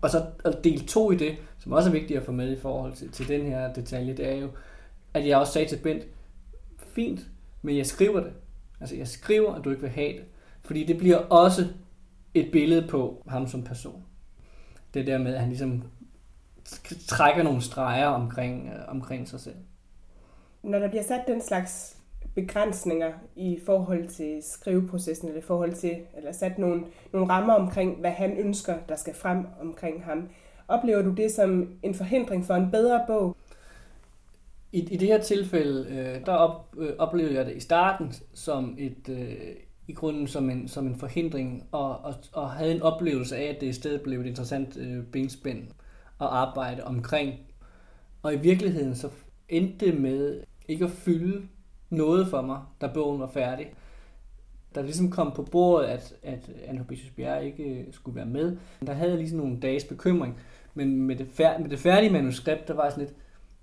Og 0.01 0.11
så 0.11 0.27
og 0.45 0.65
del 0.65 0.87
to 0.87 1.13
i 1.13 1.17
det, 1.17 1.37
som 1.59 1.73
også 1.73 1.89
er 1.89 1.93
vigtigt 1.93 2.21
at 2.21 2.27
få 2.27 2.33
med 2.33 2.53
i 2.57 2.61
forhold 2.61 2.93
til, 2.93 3.13
til 3.13 3.29
den 3.29 3.47
her 3.47 3.73
detalje, 3.73 4.17
det 4.17 4.29
er 4.29 4.37
jo, 4.37 4.49
at 5.15 5.27
jeg 5.27 5.39
også 5.39 5.53
sagde 5.53 5.69
til 5.69 5.77
Bent, 5.77 6.05
fint, 6.79 7.21
men 7.63 7.77
jeg 7.77 7.87
skriver 7.87 8.21
det. 8.21 8.33
Altså 8.81 8.97
jeg 8.97 9.09
skriver, 9.09 9.55
at 9.55 9.65
du 9.65 9.71
ikke 9.71 9.83
vil 9.83 9.91
have 9.91 10.13
det. 10.13 10.25
Fordi 10.63 10.85
det 10.85 10.99
bliver 10.99 11.17
også 11.17 11.67
et 12.35 12.49
billede 12.53 12.89
på 12.89 13.25
ham 13.29 13.47
som 13.47 13.63
person. 13.63 14.05
Det 14.95 15.07
der 15.07 15.19
med, 15.19 15.35
at 15.35 15.41
han 15.41 15.49
ligesom 15.49 15.83
trækker 17.09 17.43
nogle 17.43 17.63
streger 17.63 18.07
omkring, 18.07 18.69
øh, 18.69 18.89
omkring 18.89 19.29
sig 19.29 19.41
selv. 19.41 19.57
Når 20.63 20.79
der 20.79 20.89
bliver 20.89 21.03
sat 21.03 21.21
den 21.27 21.43
slags 21.43 21.98
begrænsninger 22.41 23.13
i 23.37 23.59
forhold 23.67 24.09
til 24.09 24.39
skriveprocessen, 24.43 25.29
eller 25.29 25.41
i 25.41 25.45
forhold 25.45 25.73
til, 25.73 25.97
eller 26.17 26.33
sat 26.33 26.59
nogle, 26.59 26.85
nogle 27.13 27.29
rammer 27.29 27.55
omkring, 27.55 28.01
hvad 28.01 28.11
han 28.11 28.37
ønsker, 28.37 28.75
der 28.89 28.97
skal 28.97 29.15
frem 29.15 29.47
omkring 29.61 30.05
ham. 30.05 30.29
Oplever 30.69 31.03
du 31.03 31.11
det 31.11 31.33
som 31.33 31.69
en 31.83 31.95
forhindring 31.95 32.45
for 32.45 32.55
en 32.55 32.71
bedre 32.71 33.05
bog? 33.07 33.37
I, 34.73 34.79
i 34.79 34.97
det 34.97 35.09
her 35.09 35.21
tilfælde, 35.21 35.87
øh, 35.91 36.27
der 36.27 36.33
op, 36.33 36.75
øh, 36.79 36.93
oplevede 36.99 37.35
jeg 37.35 37.47
det 37.47 37.57
i 37.57 37.61
starten 37.61 38.13
som 38.35 38.77
et, 38.79 39.09
øh, 39.09 39.37
i 39.89 39.93
grunden 39.93 40.27
som 40.27 40.51
en, 40.51 40.69
som 40.69 40.87
en 40.87 40.97
forhindring, 40.97 41.69
og, 41.73 41.99
og, 41.99 42.15
og 42.33 42.51
havde 42.51 42.75
en 42.75 42.83
oplevelse 42.83 43.37
af, 43.37 43.45
at 43.45 43.61
det 43.61 43.67
i 43.67 43.73
stedet 43.73 44.01
blev 44.01 44.21
et 44.21 44.27
interessant 44.27 44.77
øh, 44.77 45.05
benspænd 45.05 45.63
at 46.21 46.27
arbejde 46.27 46.85
omkring. 46.85 47.35
Og 48.23 48.35
i 48.35 48.39
virkeligheden 48.39 48.95
så 48.95 49.09
endte 49.49 49.87
det 49.87 50.01
med 50.01 50.41
ikke 50.69 50.85
at 50.85 50.91
fylde 50.91 51.49
noget 51.91 52.29
for 52.29 52.43
mig, 52.43 52.61
da 52.81 52.87
bogen 52.95 53.21
var 53.21 53.31
færdig. 53.35 53.67
Der 54.75 54.83
ligesom 54.83 55.11
kom 55.11 55.33
på 55.37 55.43
bordet, 55.43 55.87
at, 55.87 56.15
at 56.23 56.51
Anne 56.67 56.79
Fabricius 56.79 57.11
Bjerre 57.11 57.47
ikke 57.47 57.65
øh, 57.65 57.85
skulle 57.91 58.17
være 58.17 58.27
med. 58.27 58.57
Der 58.87 58.93
havde 58.93 59.11
jeg 59.11 59.19
ligesom 59.19 59.39
nogle 59.39 59.61
dages 59.61 59.85
bekymring, 59.85 60.41
men 60.75 61.03
med 61.03 61.17
det, 61.17 61.27
fær- 61.41 61.59
med 61.59 61.69
det 61.69 61.79
færdige 61.79 62.13
manuskript, 62.13 62.69
der 62.69 62.75
var 62.75 62.91
sådan 62.91 63.05
lidt, 63.05 63.17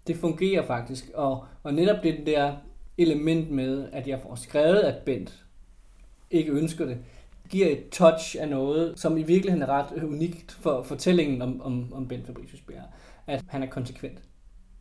det 0.08 0.18
fungerer 0.18 0.66
faktisk. 0.66 1.12
Og, 1.14 1.46
og 1.64 1.74
netop 1.74 2.04
det 2.04 2.26
der 2.26 2.54
element 2.98 3.52
med, 3.52 3.90
at 3.92 4.08
jeg 4.08 4.20
får 4.22 4.36
skrevet, 4.36 4.80
at 4.80 5.04
Bent 5.06 5.46
ikke 6.32 6.52
ønsker 6.52 6.86
det, 6.86 6.98
giver 7.50 7.68
et 7.68 7.90
touch 7.90 8.36
af 8.40 8.50
noget, 8.50 9.00
som 9.00 9.18
i 9.18 9.24
virkeligheden 9.24 9.64
er 9.64 9.68
ret 9.68 10.04
unikt 10.04 10.52
for 10.52 10.84
fortællingen 10.84 11.42
om, 11.42 11.62
om, 11.62 11.94
om 11.94 12.08
Bent 12.08 12.26
Fabricius 12.26 12.62
Bjerre. 12.62 12.88
At 13.28 13.44
han 13.48 13.64
er 13.64 13.68
konsekvent. 13.68 14.20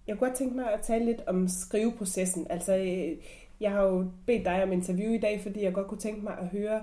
Jeg 0.06 0.18
kunne 0.18 0.28
godt 0.28 0.38
tænke 0.38 0.56
mig 0.56 0.73
at 0.73 0.80
tale 0.80 1.04
lidt 1.04 1.23
om 1.26 1.49
skriveprocessen. 1.49 2.46
Altså, 2.50 2.76
øh, 2.76 3.16
jeg 3.61 3.70
har 3.70 3.82
jo 3.82 4.11
bedt 4.26 4.44
dig 4.44 4.62
om 4.62 4.73
interview 4.73 5.12
i 5.12 5.18
dag, 5.18 5.40
fordi 5.40 5.62
jeg 5.62 5.73
godt 5.73 5.87
kunne 5.87 6.00
tænke 6.00 6.25
mig 6.25 6.38
at 6.38 6.49
høre 6.49 6.82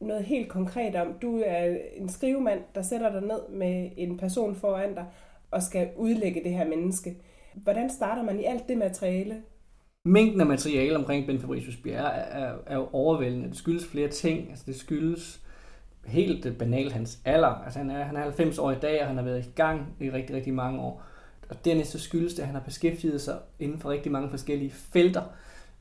noget 0.00 0.24
helt 0.24 0.48
konkret 0.48 0.96
om. 0.96 1.14
Du 1.22 1.42
er 1.46 1.76
en 1.96 2.08
skrivemand, 2.08 2.60
der 2.74 2.82
sætter 2.82 3.12
dig 3.12 3.20
ned 3.20 3.48
med 3.50 3.90
en 3.96 4.18
person 4.18 4.56
foran 4.56 4.94
dig 4.94 5.06
og 5.50 5.62
skal 5.62 5.88
udlægge 5.96 6.44
det 6.44 6.52
her 6.52 6.68
menneske. 6.68 7.16
Hvordan 7.54 7.90
starter 7.90 8.22
man 8.22 8.40
i 8.40 8.44
alt 8.44 8.68
det 8.68 8.78
materiale? 8.78 9.42
Mængden 10.04 10.40
af 10.40 10.46
materiale 10.46 10.96
omkring 10.96 11.26
Ben 11.26 11.40
Fabricius 11.40 11.76
Bjerre 11.76 12.14
er, 12.14 12.44
er, 12.44 12.54
er 12.66 12.74
jo 12.74 12.88
overvældende. 12.92 13.48
Det 13.48 13.56
skyldes 13.56 13.86
flere 13.86 14.08
ting. 14.08 14.50
Altså, 14.50 14.64
det 14.66 14.76
skyldes 14.76 15.42
helt 16.06 16.58
banalt 16.58 16.92
hans 16.92 17.20
alder. 17.24 17.62
Altså, 17.64 17.78
han, 17.78 17.90
er, 17.90 18.04
han 18.04 18.16
er 18.16 18.20
90 18.20 18.58
år 18.58 18.70
i 18.70 18.78
dag, 18.82 19.00
og 19.00 19.06
han 19.06 19.16
har 19.16 19.24
været 19.24 19.46
i 19.46 19.50
gang 19.54 19.96
i 20.00 20.10
rigtig, 20.10 20.36
rigtig 20.36 20.54
mange 20.54 20.80
år. 20.80 21.02
Og 21.52 21.64
dernæst 21.64 21.90
så 21.90 21.98
skyldes 21.98 22.34
det, 22.34 22.40
at 22.40 22.46
han 22.46 22.54
har 22.54 22.62
beskæftiget 22.62 23.20
sig 23.20 23.38
inden 23.58 23.78
for 23.78 23.90
rigtig 23.90 24.12
mange 24.12 24.30
forskellige 24.30 24.70
felter, 24.70 25.22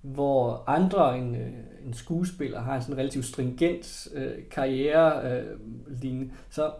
hvor 0.01 0.63
andre 0.67 1.17
end, 1.17 1.37
øh, 1.37 1.47
en 1.85 1.93
skuespiller 1.93 2.61
har 2.61 2.75
en 2.75 2.81
sådan 2.81 2.97
relativt 2.97 3.25
stringent 3.25 4.07
øh, 4.13 4.31
karriere 4.51 5.31
øh, 5.31 5.59
lignende, 6.01 6.33
så 6.49 6.71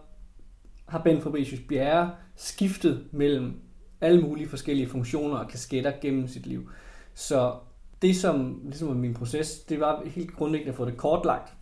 har 0.86 1.02
Ben 1.02 1.22
Fabricius 1.22 1.60
Bjerre 1.68 2.10
skiftet 2.36 3.04
mellem 3.12 3.60
alle 4.00 4.22
mulige 4.22 4.48
forskellige 4.48 4.88
funktioner 4.88 5.36
og 5.36 5.48
kasketter 5.48 5.92
gennem 6.00 6.28
sit 6.28 6.46
liv. 6.46 6.70
Så 7.14 7.54
det, 8.02 8.16
som 8.16 8.60
ligesom 8.64 8.88
var 8.88 8.94
min 8.94 9.14
proces, 9.14 9.58
det 9.58 9.80
var 9.80 10.02
helt 10.06 10.32
grundlæggende 10.32 10.70
at 10.70 10.76
få 10.76 10.84
det 10.84 10.96
kortlagt. 10.96 11.54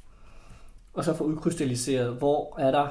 og 0.95 1.05
så 1.05 1.15
få 1.15 1.25
udkrystalliseret, 1.25 2.15
hvor 2.15 2.59
er 2.59 2.71
der 2.71 2.89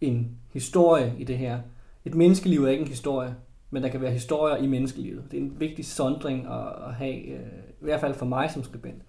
en 0.00 0.38
historie 0.52 1.14
i 1.18 1.24
det 1.24 1.38
her. 1.38 1.60
Et 2.04 2.14
menneskeliv 2.14 2.64
er 2.64 2.68
ikke 2.68 2.82
en 2.82 2.88
historie, 2.88 3.36
men 3.72 3.82
der 3.82 3.88
kan 3.88 4.00
være 4.00 4.10
historier 4.10 4.56
i 4.56 4.66
menneskelivet. 4.66 5.24
Det 5.30 5.36
er 5.36 5.42
en 5.42 5.60
vigtig 5.60 5.86
sondring 5.86 6.46
at, 6.46 6.88
at 6.88 6.94
have, 6.94 7.26
øh, 7.26 7.40
i 7.80 7.84
hvert 7.84 8.00
fald 8.00 8.14
for 8.14 8.26
mig 8.26 8.50
som 8.50 8.64
skribent. 8.64 9.02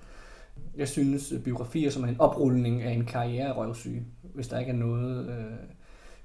Jeg 0.76 0.88
synes, 0.88 1.32
øh, 1.32 1.40
biografier 1.40 1.90
som 1.90 2.04
er 2.04 2.08
en 2.08 2.20
oprulning 2.20 2.82
af 2.82 2.92
en 2.92 3.06
karriere 3.06 3.48
er 3.48 3.54
røvsyge, 3.54 4.06
hvis 4.22 4.48
der 4.48 4.60
ikke 4.60 4.72
er 4.72 4.76
noget 4.76 5.30
øh, 5.30 5.58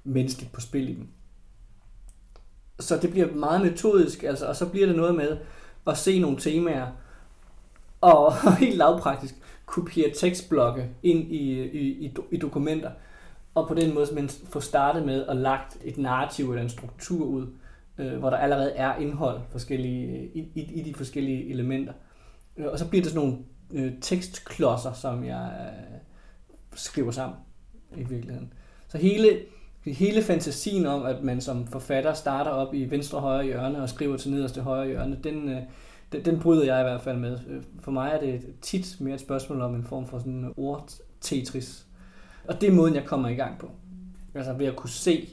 menneskeligt 0.03 0.51
på 0.51 0.61
spil 0.61 0.89
i 0.89 0.93
dem. 0.93 1.07
Så 2.79 2.97
det 2.97 3.11
bliver 3.11 3.33
meget 3.33 3.61
metodisk, 3.61 4.23
altså, 4.23 4.45
og 4.45 4.55
så 4.55 4.69
bliver 4.69 4.87
det 4.87 4.95
noget 4.95 5.15
med 5.15 5.37
at 5.87 5.97
se 5.97 6.19
nogle 6.19 6.37
temaer, 6.37 6.87
og 8.01 8.33
helt 8.59 8.77
lavpraktisk 8.77 9.35
kopiere 9.65 10.11
tekstblokke 10.15 10.89
ind 11.03 11.31
i, 11.31 11.61
i, 11.61 12.05
i, 12.05 12.13
i 12.31 12.37
dokumenter, 12.37 12.91
og 13.55 13.67
på 13.67 13.73
den 13.73 13.93
måde 13.93 14.05
simpelthen 14.07 14.47
få 14.47 14.59
startet 14.59 15.05
med 15.05 15.25
at 15.25 15.35
lagt 15.35 15.77
et 15.83 15.97
narrativ 15.97 16.49
eller 16.49 16.63
en 16.63 16.69
struktur 16.69 17.25
ud, 17.25 17.47
øh, 17.99 18.17
hvor 18.17 18.29
der 18.29 18.37
allerede 18.37 18.71
er 18.71 18.95
indhold 18.95 19.39
forskellige, 19.49 20.29
i, 20.33 20.39
i, 20.55 20.61
i 20.73 20.81
de 20.81 20.93
forskellige 20.93 21.49
elementer. 21.49 21.93
Øh, 22.57 22.67
og 22.71 22.79
så 22.79 22.89
bliver 22.89 23.03
det 23.03 23.11
sådan 23.11 23.27
nogle 23.27 23.43
øh, 23.71 23.93
tekstklodser, 24.01 24.93
som 24.93 25.23
jeg 25.23 25.51
øh, 25.59 25.97
skriver 26.75 27.11
sammen 27.11 27.37
i 27.97 28.03
virkeligheden. 28.03 28.53
Så 28.87 28.97
hele, 28.97 29.39
hele 29.85 30.21
fantasien 30.21 30.85
om, 30.85 31.05
at 31.05 31.23
man 31.23 31.41
som 31.41 31.67
forfatter 31.67 32.13
starter 32.13 32.51
op 32.51 32.73
i 32.73 32.85
venstre 32.85 33.19
højre 33.19 33.45
hjørne 33.45 33.81
og 33.81 33.89
skriver 33.89 34.17
til 34.17 34.31
nederste 34.31 34.61
højre 34.61 34.87
hjørne, 34.87 35.19
den, 35.23 35.49
øh, 35.49 35.61
den, 36.11 36.25
den 36.25 36.39
bryder 36.39 36.65
jeg 36.65 36.79
i 36.79 36.83
hvert 36.83 37.01
fald 37.01 37.17
med. 37.17 37.39
Øh, 37.47 37.63
for 37.79 37.91
mig 37.91 38.11
er 38.13 38.19
det 38.19 38.41
tit 38.61 38.97
mere 38.99 39.15
et 39.15 39.21
spørgsmål 39.21 39.61
om 39.61 39.75
en 39.75 39.83
form 39.83 40.07
for 40.07 40.19
sådan 40.19 40.53
ord-tetris. 40.57 41.85
Og 42.47 42.61
det 42.61 42.69
er 42.69 42.73
måden, 42.73 42.95
jeg 42.95 43.05
kommer 43.05 43.29
i 43.29 43.35
gang 43.35 43.59
på. 43.59 43.71
Altså 44.35 44.53
ved 44.53 44.65
at 44.65 44.75
kunne 44.75 44.89
se, 44.89 45.29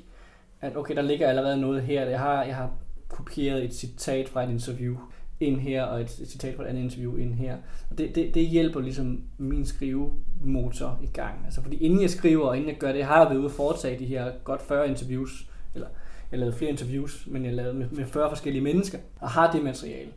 at 0.67 0.77
okay, 0.77 0.97
der 0.97 1.03
ligger 1.03 1.29
allerede 1.29 1.61
noget 1.61 1.83
her. 1.83 2.05
Jeg 2.05 2.21
har, 2.21 2.45
jeg 2.45 2.57
har 2.57 2.71
kopieret 3.09 3.65
et 3.65 3.75
citat 3.75 4.29
fra 4.29 4.45
et 4.45 4.51
interview 4.51 4.97
ind 5.41 5.61
her, 5.61 5.83
og 5.85 6.01
et, 6.01 6.19
et 6.21 6.31
citat 6.31 6.57
fra 6.57 6.63
et 6.63 6.67
andet 6.67 6.83
interview 6.83 7.17
ind 7.17 7.35
her. 7.35 7.57
Og 7.91 7.99
det, 7.99 8.15
det, 8.15 8.35
det 8.35 8.47
hjælper 8.47 8.81
ligesom 8.81 9.23
min 9.39 9.67
skrivemotor 9.67 10.99
i 11.03 11.07
gang. 11.07 11.45
Altså 11.45 11.63
fordi 11.63 11.77
inden 11.77 12.03
jeg 12.03 12.11
skriver, 12.11 12.49
og 12.49 12.57
inden 12.57 12.71
jeg 12.71 12.79
gør 12.79 12.93
det, 12.93 13.05
har 13.05 13.19
jeg 13.19 13.27
været 13.31 13.39
ude 13.39 13.47
og 13.47 13.53
foretage 13.53 13.99
de 13.99 14.07
her 14.07 14.33
godt 14.45 14.63
40 14.63 14.89
interviews, 14.89 15.51
eller 15.75 15.89
jeg 16.31 16.39
lavede 16.39 16.57
flere 16.57 16.71
interviews, 16.71 17.27
men 17.27 17.45
jeg 17.45 17.53
lavede 17.53 17.75
med, 17.75 17.89
med 17.91 18.05
40 18.05 18.31
forskellige 18.31 18.63
mennesker, 18.63 18.99
og 19.21 19.31
har 19.31 19.53
det 19.53 19.65
materiale. 19.65 20.11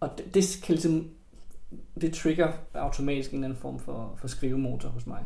Og 0.00 0.10
det, 0.18 0.34
det 0.34 0.60
kan 0.64 0.74
ligesom, 0.74 1.08
det 2.00 2.14
trigger 2.14 2.52
automatisk 2.74 3.30
en 3.30 3.36
eller 3.36 3.46
anden 3.46 3.60
form 3.60 3.78
for, 3.78 4.14
for 4.16 4.28
skrivemotor 4.28 4.88
hos 4.88 5.06
mig. 5.06 5.24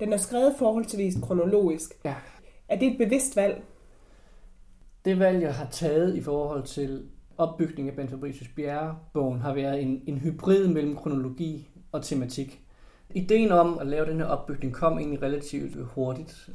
Den 0.00 0.12
er 0.12 0.16
skrevet 0.16 0.54
forholdsvis 0.58 1.14
kronologisk. 1.22 1.90
Ja. 2.04 2.14
Er 2.72 2.78
det 2.78 2.92
et 2.92 2.98
bevidst 2.98 3.36
valg? 3.36 3.62
Det 5.04 5.18
valg, 5.18 5.42
jeg 5.42 5.54
har 5.54 5.66
taget 5.70 6.16
i 6.16 6.20
forhold 6.20 6.62
til 6.62 7.02
opbygning 7.38 7.88
af 7.88 7.96
Ben 7.96 8.08
Fabricius 8.08 8.48
Bjerre-bogen, 8.48 9.40
har 9.40 9.54
været 9.54 9.82
en, 9.82 10.02
en 10.06 10.18
hybrid 10.18 10.68
mellem 10.68 10.96
kronologi 10.96 11.68
og 11.92 12.02
tematik. 12.02 12.60
Ideen 13.10 13.52
om 13.52 13.78
at 13.78 13.86
lave 13.86 14.06
den 14.06 14.16
her 14.16 14.26
opbygning 14.26 14.74
kom 14.74 14.98
egentlig 14.98 15.22
relativt 15.22 15.76
hurtigt. 15.76 16.50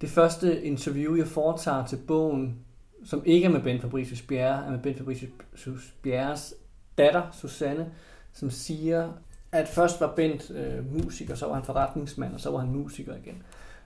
Det 0.00 0.08
første 0.08 0.62
interview, 0.64 1.16
jeg 1.16 1.26
foretager 1.26 1.86
til 1.86 1.98
bogen, 2.06 2.58
som 3.04 3.22
ikke 3.24 3.44
er 3.44 3.50
med 3.50 3.62
Ben 3.62 3.80
Fabricius 3.80 4.22
Bjerre, 4.22 4.66
er 4.66 4.70
med 4.70 4.78
Ben 4.78 4.94
Fabricius 4.94 5.94
Bjerres 6.02 6.54
datter, 6.98 7.22
Susanne, 7.32 7.92
som 8.32 8.50
siger, 8.50 9.12
at 9.52 9.68
først 9.68 10.00
var 10.00 10.12
Bent 10.16 10.50
øh, 10.50 10.92
musiker, 10.92 11.34
så 11.34 11.46
var 11.46 11.54
han 11.54 11.64
forretningsmand, 11.64 12.34
og 12.34 12.40
så 12.40 12.50
var 12.50 12.58
han 12.58 12.70
musiker 12.70 13.16
igen. 13.16 13.42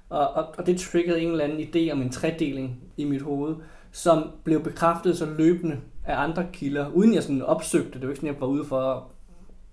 Og, 0.08 0.28
og, 0.28 0.54
og 0.58 0.66
det 0.66 0.80
triggede 0.80 1.20
en 1.20 1.30
eller 1.30 1.44
anden 1.44 1.60
idé 1.60 1.92
om 1.92 2.02
en 2.02 2.10
tredeling 2.10 2.80
i 2.96 3.04
mit 3.04 3.22
hoved, 3.22 3.56
som 3.92 4.30
blev 4.44 4.62
bekræftet 4.62 5.18
så 5.18 5.26
løbende 5.26 5.80
af 6.04 6.18
andre 6.22 6.46
kilder, 6.52 6.88
uden 6.88 7.14
jeg 7.14 7.22
sådan 7.22 7.42
opsøgte 7.42 7.90
det. 7.92 7.94
Det 7.94 8.02
var 8.02 8.08
ikke 8.08 8.20
sådan, 8.20 8.34
jeg 8.34 8.40
var 8.40 8.46
ude 8.46 8.64
for 8.64 8.80
at, 8.80 9.02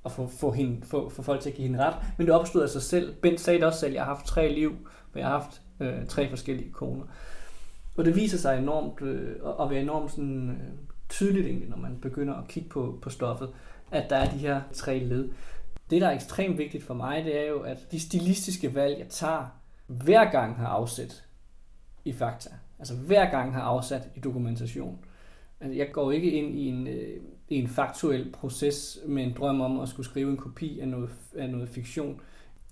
at 0.05 0.11
få, 0.11 0.27
få, 0.27 0.51
hende, 0.51 0.85
få, 0.85 1.09
få 1.09 1.21
folk 1.21 1.41
til 1.41 1.49
at 1.49 1.55
give 1.55 1.67
hende 1.67 1.85
ret, 1.85 1.95
men 2.17 2.27
det 2.27 2.35
opstod 2.35 2.61
af 2.61 2.69
sig 2.69 2.81
selv. 2.81 3.15
Bent 3.15 3.41
sagde 3.41 3.59
det 3.59 3.67
også 3.67 3.79
selv, 3.79 3.93
jeg 3.93 4.03
har 4.03 4.15
haft 4.15 4.25
tre 4.25 4.53
liv, 4.53 4.69
men 5.13 5.19
jeg 5.19 5.27
har 5.27 5.39
haft 5.39 5.61
øh, 5.79 6.05
tre 6.07 6.29
forskellige 6.29 6.71
koner. 6.71 7.03
Og 7.97 8.05
det 8.05 8.15
viser 8.15 8.37
sig 8.37 8.57
enormt, 8.57 9.01
øh, 9.01 9.35
at 9.61 9.69
være 9.69 9.81
enormt 9.81 10.11
sådan, 10.11 10.49
øh, 10.49 10.57
tydeligt 11.09 11.47
egentlig, 11.47 11.69
når 11.69 11.77
man 11.77 11.97
begynder 12.01 12.33
at 12.33 12.47
kigge 12.47 12.69
på, 12.69 12.99
på 13.01 13.09
stoffet, 13.09 13.49
at 13.91 14.09
der 14.09 14.15
er 14.15 14.29
de 14.29 14.37
her 14.37 14.61
tre 14.73 14.99
led. 14.99 15.29
Det, 15.89 16.01
der 16.01 16.07
er 16.07 16.15
ekstremt 16.15 16.57
vigtigt 16.57 16.83
for 16.83 16.93
mig, 16.93 17.25
det 17.25 17.39
er 17.39 17.49
jo, 17.49 17.59
at 17.59 17.77
de 17.91 17.99
stilistiske 17.99 18.75
valg, 18.75 18.99
jeg 18.99 19.07
tager, 19.07 19.62
hver 19.87 20.31
gang 20.31 20.55
har 20.55 20.67
afsæt 20.67 21.23
i 22.05 22.13
fakta. 22.13 22.49
Altså 22.79 22.95
hver 22.95 23.29
gang 23.29 23.53
har 23.53 23.61
afsat 23.61 24.09
i 24.15 24.19
dokumentation. 24.19 24.99
Altså, 25.59 25.77
jeg 25.77 25.91
går 25.91 26.11
ikke 26.11 26.31
ind 26.31 26.55
i 26.55 26.67
en, 26.67 26.87
øh, 26.87 27.17
i 27.49 27.55
en 27.55 27.67
faktuel 27.67 28.31
proces 28.31 28.99
med 29.05 29.23
en 29.23 29.33
drøm 29.37 29.61
om 29.61 29.79
at 29.79 29.89
skulle 29.89 30.05
skrive 30.05 30.31
en 30.31 30.37
kopi 30.37 30.79
af 30.79 30.87
noget, 30.87 31.09
af 31.37 31.49
noget 31.49 31.69
fiktion. 31.69 32.21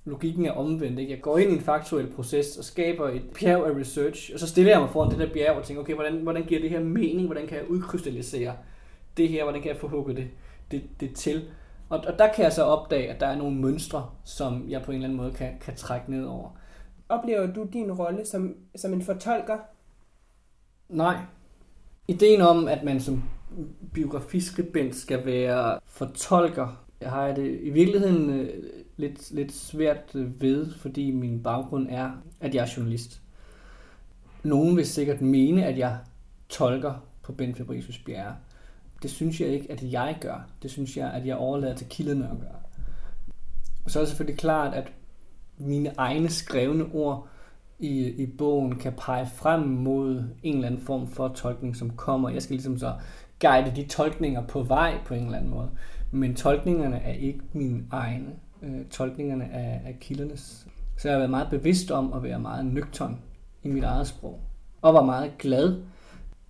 Logikken 0.06 0.46
er 0.46 0.52
omvendt. 0.52 1.00
Ikke? 1.00 1.12
Jeg 1.12 1.22
går 1.22 1.38
ind 1.38 1.52
i 1.52 1.56
en 1.56 1.62
faktuel 1.62 2.12
proces 2.12 2.58
og 2.58 2.64
skaber 2.64 3.10
et 3.10 3.24
bjerg 3.40 3.66
af 3.66 3.80
research, 3.80 4.32
og 4.34 4.40
så 4.40 4.48
stiller 4.48 4.72
jeg 4.72 4.82
mig 4.82 4.90
foran 4.90 5.12
det 5.12 5.20
der 5.20 5.34
bjerg 5.34 5.56
og 5.56 5.64
tænker, 5.64 5.82
okay, 5.82 5.94
hvordan, 5.94 6.14
hvordan 6.14 6.44
giver 6.44 6.62
det 6.62 6.70
her 6.70 6.80
mening? 6.80 7.26
Hvordan 7.26 7.48
kan 7.48 7.58
jeg 7.58 7.70
udkrystallisere 7.70 8.56
det 9.18 9.30
her? 9.30 9.44
Hvordan 9.44 9.62
kan 9.62 9.72
jeg 9.72 9.80
få 9.80 9.88
hugget 9.88 10.18
det, 10.18 10.28
det, 10.72 10.84
det 11.00 11.16
til? 11.16 11.44
Og, 11.90 12.04
og 12.08 12.20
der 12.20 12.34
kan 12.34 12.44
jeg 12.44 12.54
så 12.54 12.64
opdage, 12.64 13.10
at 13.14 13.20
der 13.20 13.28
er 13.28 13.36
nogle 13.36 13.58
mønstre, 13.58 14.10
som 14.24 14.66
jeg 14.70 14.82
på 14.82 14.92
en 14.92 14.96
eller 14.96 15.08
anden 15.08 15.18
måde 15.18 15.32
kan, 15.32 15.52
kan 15.62 15.76
trække 15.76 16.12
ned 16.12 16.26
over. 16.26 16.50
Oplever 17.12 17.54
du 17.54 17.68
din 17.74 17.92
rolle 17.92 18.26
som, 18.26 18.56
som 18.76 18.94
en 18.94 19.02
fortolker? 19.02 19.58
Nej. 20.90 21.18
Ideen 22.08 22.42
om, 22.42 22.68
at 22.68 22.84
man 22.84 23.00
som 23.00 23.24
biografiskribent 23.94 24.96
skal 24.96 25.26
være 25.26 25.80
fortolker, 25.86 26.86
jeg 27.02 27.10
har 27.10 27.34
det 27.34 27.60
i 27.62 27.70
virkeligheden 27.70 28.30
øh, 28.30 28.64
lidt, 28.98 29.32
lidt 29.32 29.52
svært 29.52 30.16
øh, 30.16 30.42
ved, 30.42 30.74
fordi 30.74 31.12
min 31.12 31.44
baggrund 31.44 31.88
er, 31.90 32.12
at 32.40 32.56
jeg 32.56 32.62
er 32.62 32.74
journalist. 32.78 33.22
Nogen 34.44 34.78
vil 34.78 34.86
sikkert 34.86 35.22
mene, 35.22 35.66
at 35.66 35.78
jeg 35.78 35.98
tolker 36.50 36.94
på 37.24 37.32
Ben 37.32 37.56
Fabricius 37.56 37.98
Bjerre. 37.98 38.36
Det 39.04 39.12
synes 39.12 39.42
jeg 39.42 39.50
ikke, 39.50 39.72
at 39.72 39.84
jeg 39.84 40.18
gør. 40.22 40.48
Det 40.64 40.72
synes 40.72 40.98
jeg, 40.98 41.14
at 41.14 41.26
jeg 41.26 41.36
overlader 41.36 41.76
til 41.76 41.88
kilderne 41.88 42.30
at 42.32 42.40
gøre. 42.40 42.60
Så 43.88 44.00
er 44.00 44.02
det 44.02 44.10
selvfølgelig 44.10 44.40
klart, 44.40 44.74
at 44.74 44.92
mine 45.66 45.94
egne 45.98 46.30
skrevne 46.30 46.86
ord 46.94 47.28
i, 47.80 48.10
i 48.10 48.26
bogen 48.38 48.76
kan 48.76 48.94
pege 48.98 49.28
frem 49.36 49.62
mod 49.62 50.24
en 50.44 50.56
eller 50.56 50.68
anden 50.68 50.82
form 50.82 51.08
for 51.08 51.28
tolkning, 51.28 51.76
som 51.76 51.90
kommer. 51.90 52.30
Jeg 52.30 52.42
skal 52.42 52.54
ligesom 52.54 52.78
så 52.78 52.94
guide 53.40 53.74
de 53.76 53.88
tolkninger 53.88 54.48
på 54.48 54.64
vej 54.64 54.98
på 55.06 55.14
en 55.14 55.26
eller 55.26 55.38
anden 55.38 55.52
måde. 55.52 55.70
Men 56.12 56.36
tolkningerne 56.36 56.98
er 56.98 57.14
ikke 57.14 57.40
mine 57.54 57.84
egne. 57.92 58.30
Øh, 58.62 58.86
tolkningerne 58.90 59.44
er, 59.44 59.90
er 59.90 59.94
kildernes. 60.00 60.68
Så 60.98 61.08
jeg 61.08 61.16
har 61.16 61.20
været 61.20 61.30
meget 61.30 61.50
bevidst 61.50 61.92
om 61.92 62.14
at 62.14 62.24
være 62.24 62.40
meget 62.40 62.66
nøgtern 62.66 63.20
i 63.64 63.68
mit 63.68 63.84
eget 63.84 64.08
sprog. 64.08 64.40
Og 64.82 64.94
var 64.94 65.04
meget 65.04 65.38
glad 65.38 65.82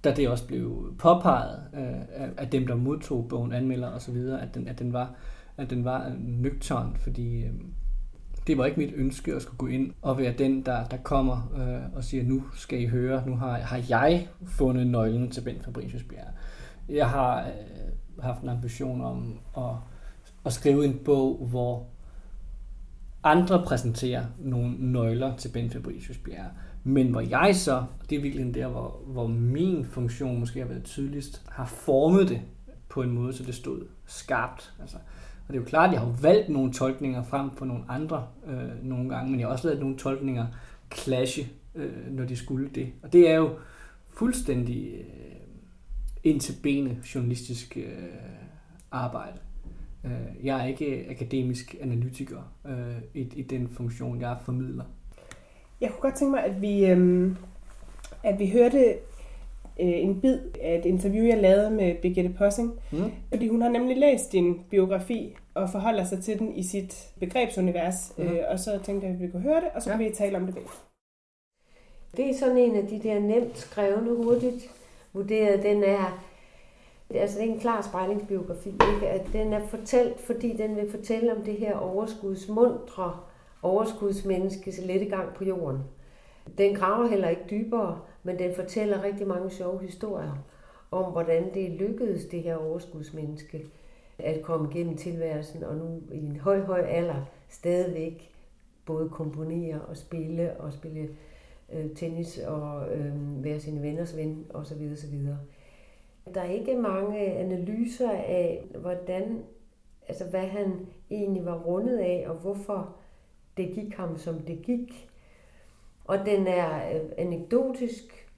da 0.03 0.13
det 0.13 0.29
også 0.29 0.47
blev 0.47 0.93
påpeget 0.99 1.59
øh, 1.73 2.29
af 2.37 2.47
dem, 2.47 2.67
der 2.67 2.75
modtog 2.75 3.27
bogen, 3.29 3.53
anmelder 3.53 3.87
og 3.87 4.01
så 4.01 4.11
videre, 4.11 4.41
at 4.41 4.55
den, 4.55 4.67
at 4.67 4.79
den 4.79 4.93
var, 4.93 5.13
at 5.57 5.69
den 5.69 5.85
var 5.85 6.07
øh, 6.07 6.13
nøgtern, 6.19 6.95
fordi 6.99 7.43
øh, 7.43 7.53
det 8.47 8.57
var 8.57 8.65
ikke 8.65 8.79
mit 8.79 8.93
ønske 8.95 9.33
at 9.33 9.41
skulle 9.41 9.57
gå 9.57 9.67
ind 9.67 9.93
og 10.01 10.17
være 10.17 10.33
den, 10.37 10.65
der, 10.65 10.85
der 10.85 10.97
kommer 10.97 11.51
øh, 11.57 11.95
og 11.95 12.03
siger, 12.03 12.23
nu 12.23 12.43
skal 12.55 12.81
I 12.81 12.85
høre, 12.85 13.23
nu 13.25 13.35
har, 13.35 13.57
har 13.57 13.81
jeg 13.89 14.27
fundet 14.47 14.87
nøglen 14.87 15.31
til 15.31 15.41
Ben 15.41 15.61
Fabricius 15.61 16.03
Bjerre. 16.03 16.31
Jeg 16.89 17.09
har 17.09 17.41
øh, 17.41 18.23
haft 18.23 18.41
en 18.41 18.49
ambition 18.49 19.01
om 19.01 19.39
at, 19.57 19.75
at 20.45 20.53
skrive 20.53 20.85
en 20.85 20.99
bog, 21.05 21.47
hvor 21.49 21.87
andre 23.23 23.63
præsenterer 23.65 24.25
nogle 24.39 24.91
nøgler 24.91 25.35
til 25.35 25.49
Ben 25.49 25.69
Fabricius 25.69 26.17
Bjerre. 26.17 26.49
Men 26.83 27.07
hvor 27.07 27.21
jeg 27.21 27.55
så, 27.55 27.83
det 28.09 28.17
er 28.17 28.21
virkelig 28.21 28.55
der, 28.55 28.67
hvor, 28.67 29.01
hvor 29.07 29.27
min 29.27 29.85
funktion 29.85 30.39
måske 30.39 30.59
har 30.59 30.67
været 30.67 30.83
tydeligst, 30.83 31.41
har 31.49 31.65
formet 31.65 32.29
det 32.29 32.41
på 32.89 33.01
en 33.01 33.11
måde, 33.11 33.33
så 33.33 33.43
det 33.43 33.55
stod 33.55 33.87
skarpt. 34.05 34.73
Altså, 34.81 34.97
og 35.51 35.55
det 35.55 35.59
er 35.59 35.63
jo 35.63 35.69
klart, 35.69 35.89
at 35.89 35.93
jeg 35.93 36.01
har 36.01 36.15
valgt 36.21 36.49
nogle 36.49 36.73
tolkninger 36.73 37.23
frem 37.23 37.51
for 37.51 37.65
nogle 37.65 37.83
andre 37.89 38.27
øh, 38.47 38.89
nogle 38.89 39.09
gange, 39.09 39.31
men 39.31 39.39
jeg 39.39 39.47
har 39.47 39.53
også 39.53 39.67
lavet 39.67 39.81
nogle 39.81 39.97
tolkninger 39.97 40.45
clashe, 40.95 41.47
øh, 41.75 42.11
når 42.11 42.25
de 42.25 42.35
skulle 42.35 42.69
det. 42.75 42.91
Og 43.03 43.13
det 43.13 43.29
er 43.29 43.35
jo 43.35 43.49
fuldstændig 44.13 44.93
øh, 44.93 45.35
ind 46.23 46.39
til 46.39 46.55
benet 46.63 46.97
journalistisk 47.15 47.77
øh, 47.77 47.83
arbejde. 48.91 49.37
Øh, 50.05 50.45
jeg 50.45 50.61
er 50.61 50.65
ikke 50.65 51.05
akademisk 51.09 51.75
analytiker 51.81 52.53
øh, 52.67 53.01
i, 53.13 53.21
i 53.35 53.41
den 53.41 53.69
funktion, 53.69 54.21
jeg 54.21 54.37
formidler. 54.45 54.85
Jeg 55.81 55.89
kunne 55.89 56.01
godt 56.01 56.15
tænke 56.15 56.31
mig, 56.31 56.43
at 56.43 56.61
vi, 56.61 56.85
øhm, 56.85 57.37
at 58.23 58.39
vi 58.39 58.49
hørte 58.49 58.85
øh, 59.79 60.03
en 60.03 60.21
bid 60.21 60.39
af 60.61 60.77
et 60.79 60.85
interview, 60.85 61.25
jeg 61.25 61.41
lavede 61.41 61.71
med 61.71 61.95
Birgitte 62.01 62.33
Possing. 62.37 62.71
Mm. 62.91 63.11
Fordi 63.29 63.47
hun 63.47 63.61
har 63.61 63.69
nemlig 63.69 63.97
læst 63.97 64.31
din 64.31 64.59
biografi, 64.69 65.35
og 65.53 65.69
forholder 65.69 66.03
sig 66.03 66.23
til 66.23 66.39
den 66.39 66.55
i 66.55 66.63
sit 66.63 67.09
begrebsunivers. 67.19 68.13
Mm. 68.17 68.23
Øh, 68.23 68.43
og 68.49 68.59
så 68.59 68.79
tænkte 68.83 69.07
jeg, 69.07 69.15
at 69.15 69.21
vi 69.21 69.27
kunne 69.27 69.41
høre 69.41 69.61
det, 69.61 69.69
og 69.75 69.81
så 69.81 69.89
ja. 69.89 69.97
kan 69.97 70.05
vi 70.05 70.13
tale 70.15 70.37
om 70.37 70.45
det 70.45 70.55
bagefter. 70.55 70.79
Det 72.17 72.29
er 72.29 72.33
sådan 72.33 72.57
en 72.57 72.75
af 72.75 72.87
de 72.87 73.03
der 73.03 73.19
nemt 73.19 73.57
skrevne, 73.57 74.15
hurtigt 74.15 74.71
vurderet. 75.13 75.63
Den 75.63 75.83
er, 75.83 76.23
altså 77.09 77.39
det 77.39 77.47
er 77.47 77.53
en 77.53 77.59
klar 77.59 77.81
spejlingsbiografi, 77.81 78.69
ikke? 78.69 79.07
At 79.07 79.27
den 79.33 79.53
er 79.53 79.67
fortalt, 79.67 80.19
fordi 80.19 80.57
den 80.57 80.75
vil 80.75 80.91
fortælle 80.91 81.35
om 81.35 81.41
det 81.43 81.53
her 81.53 81.75
overskudsmundre 81.75 83.19
overskudsmenneskes 83.61 84.79
lette 84.85 85.05
gang 85.05 85.33
på 85.33 85.43
jorden. 85.43 85.79
Den 86.57 86.75
graver 86.75 87.07
heller 87.07 87.29
ikke 87.29 87.45
dybere, 87.49 87.99
men 88.23 88.39
den 88.39 88.55
fortæller 88.55 89.03
rigtig 89.03 89.27
mange 89.27 89.49
sjove 89.49 89.79
historier 89.81 90.43
om, 90.91 91.11
hvordan 91.11 91.53
det 91.53 91.71
lykkedes 91.71 92.25
det 92.25 92.43
her 92.43 92.55
overskudsmenneske 92.55 93.65
at 94.19 94.41
komme 94.41 94.69
gennem 94.73 94.97
tilværelsen, 94.97 95.63
og 95.63 95.75
nu 95.75 96.01
i 96.11 96.17
en 96.17 96.37
høj, 96.37 96.59
høj 96.61 96.81
alder 96.81 97.25
stadigvæk 97.49 98.31
både 98.85 99.09
komponere 99.09 99.81
og 99.81 99.97
spille 99.97 100.53
og 100.59 100.73
spille 100.73 101.09
øh, 101.73 101.95
tennis 101.95 102.37
og 102.37 102.95
øh, 102.95 103.43
være 103.43 103.59
sine 103.59 103.81
venners 103.81 104.17
ven 104.17 104.45
osv. 104.53 104.91
osv. 104.93 105.27
Der 106.33 106.41
er 106.41 106.51
ikke 106.51 106.75
mange 106.75 107.19
analyser 107.19 108.11
af, 108.11 108.63
hvordan, 108.75 109.43
altså 110.07 110.25
hvad 110.25 110.47
han 110.47 110.87
egentlig 111.11 111.45
var 111.45 111.59
rundet 111.59 111.97
af, 111.97 112.25
og 112.27 112.35
hvorfor 112.35 112.95
det 113.57 113.71
gik 113.73 113.93
ham, 113.93 114.17
som 114.17 114.39
det 114.39 114.61
gik. 114.61 115.09
Og 116.05 116.17
den 116.25 116.47
er 116.47 116.95
øh, 116.95 117.01
anekdotisk 117.17 118.29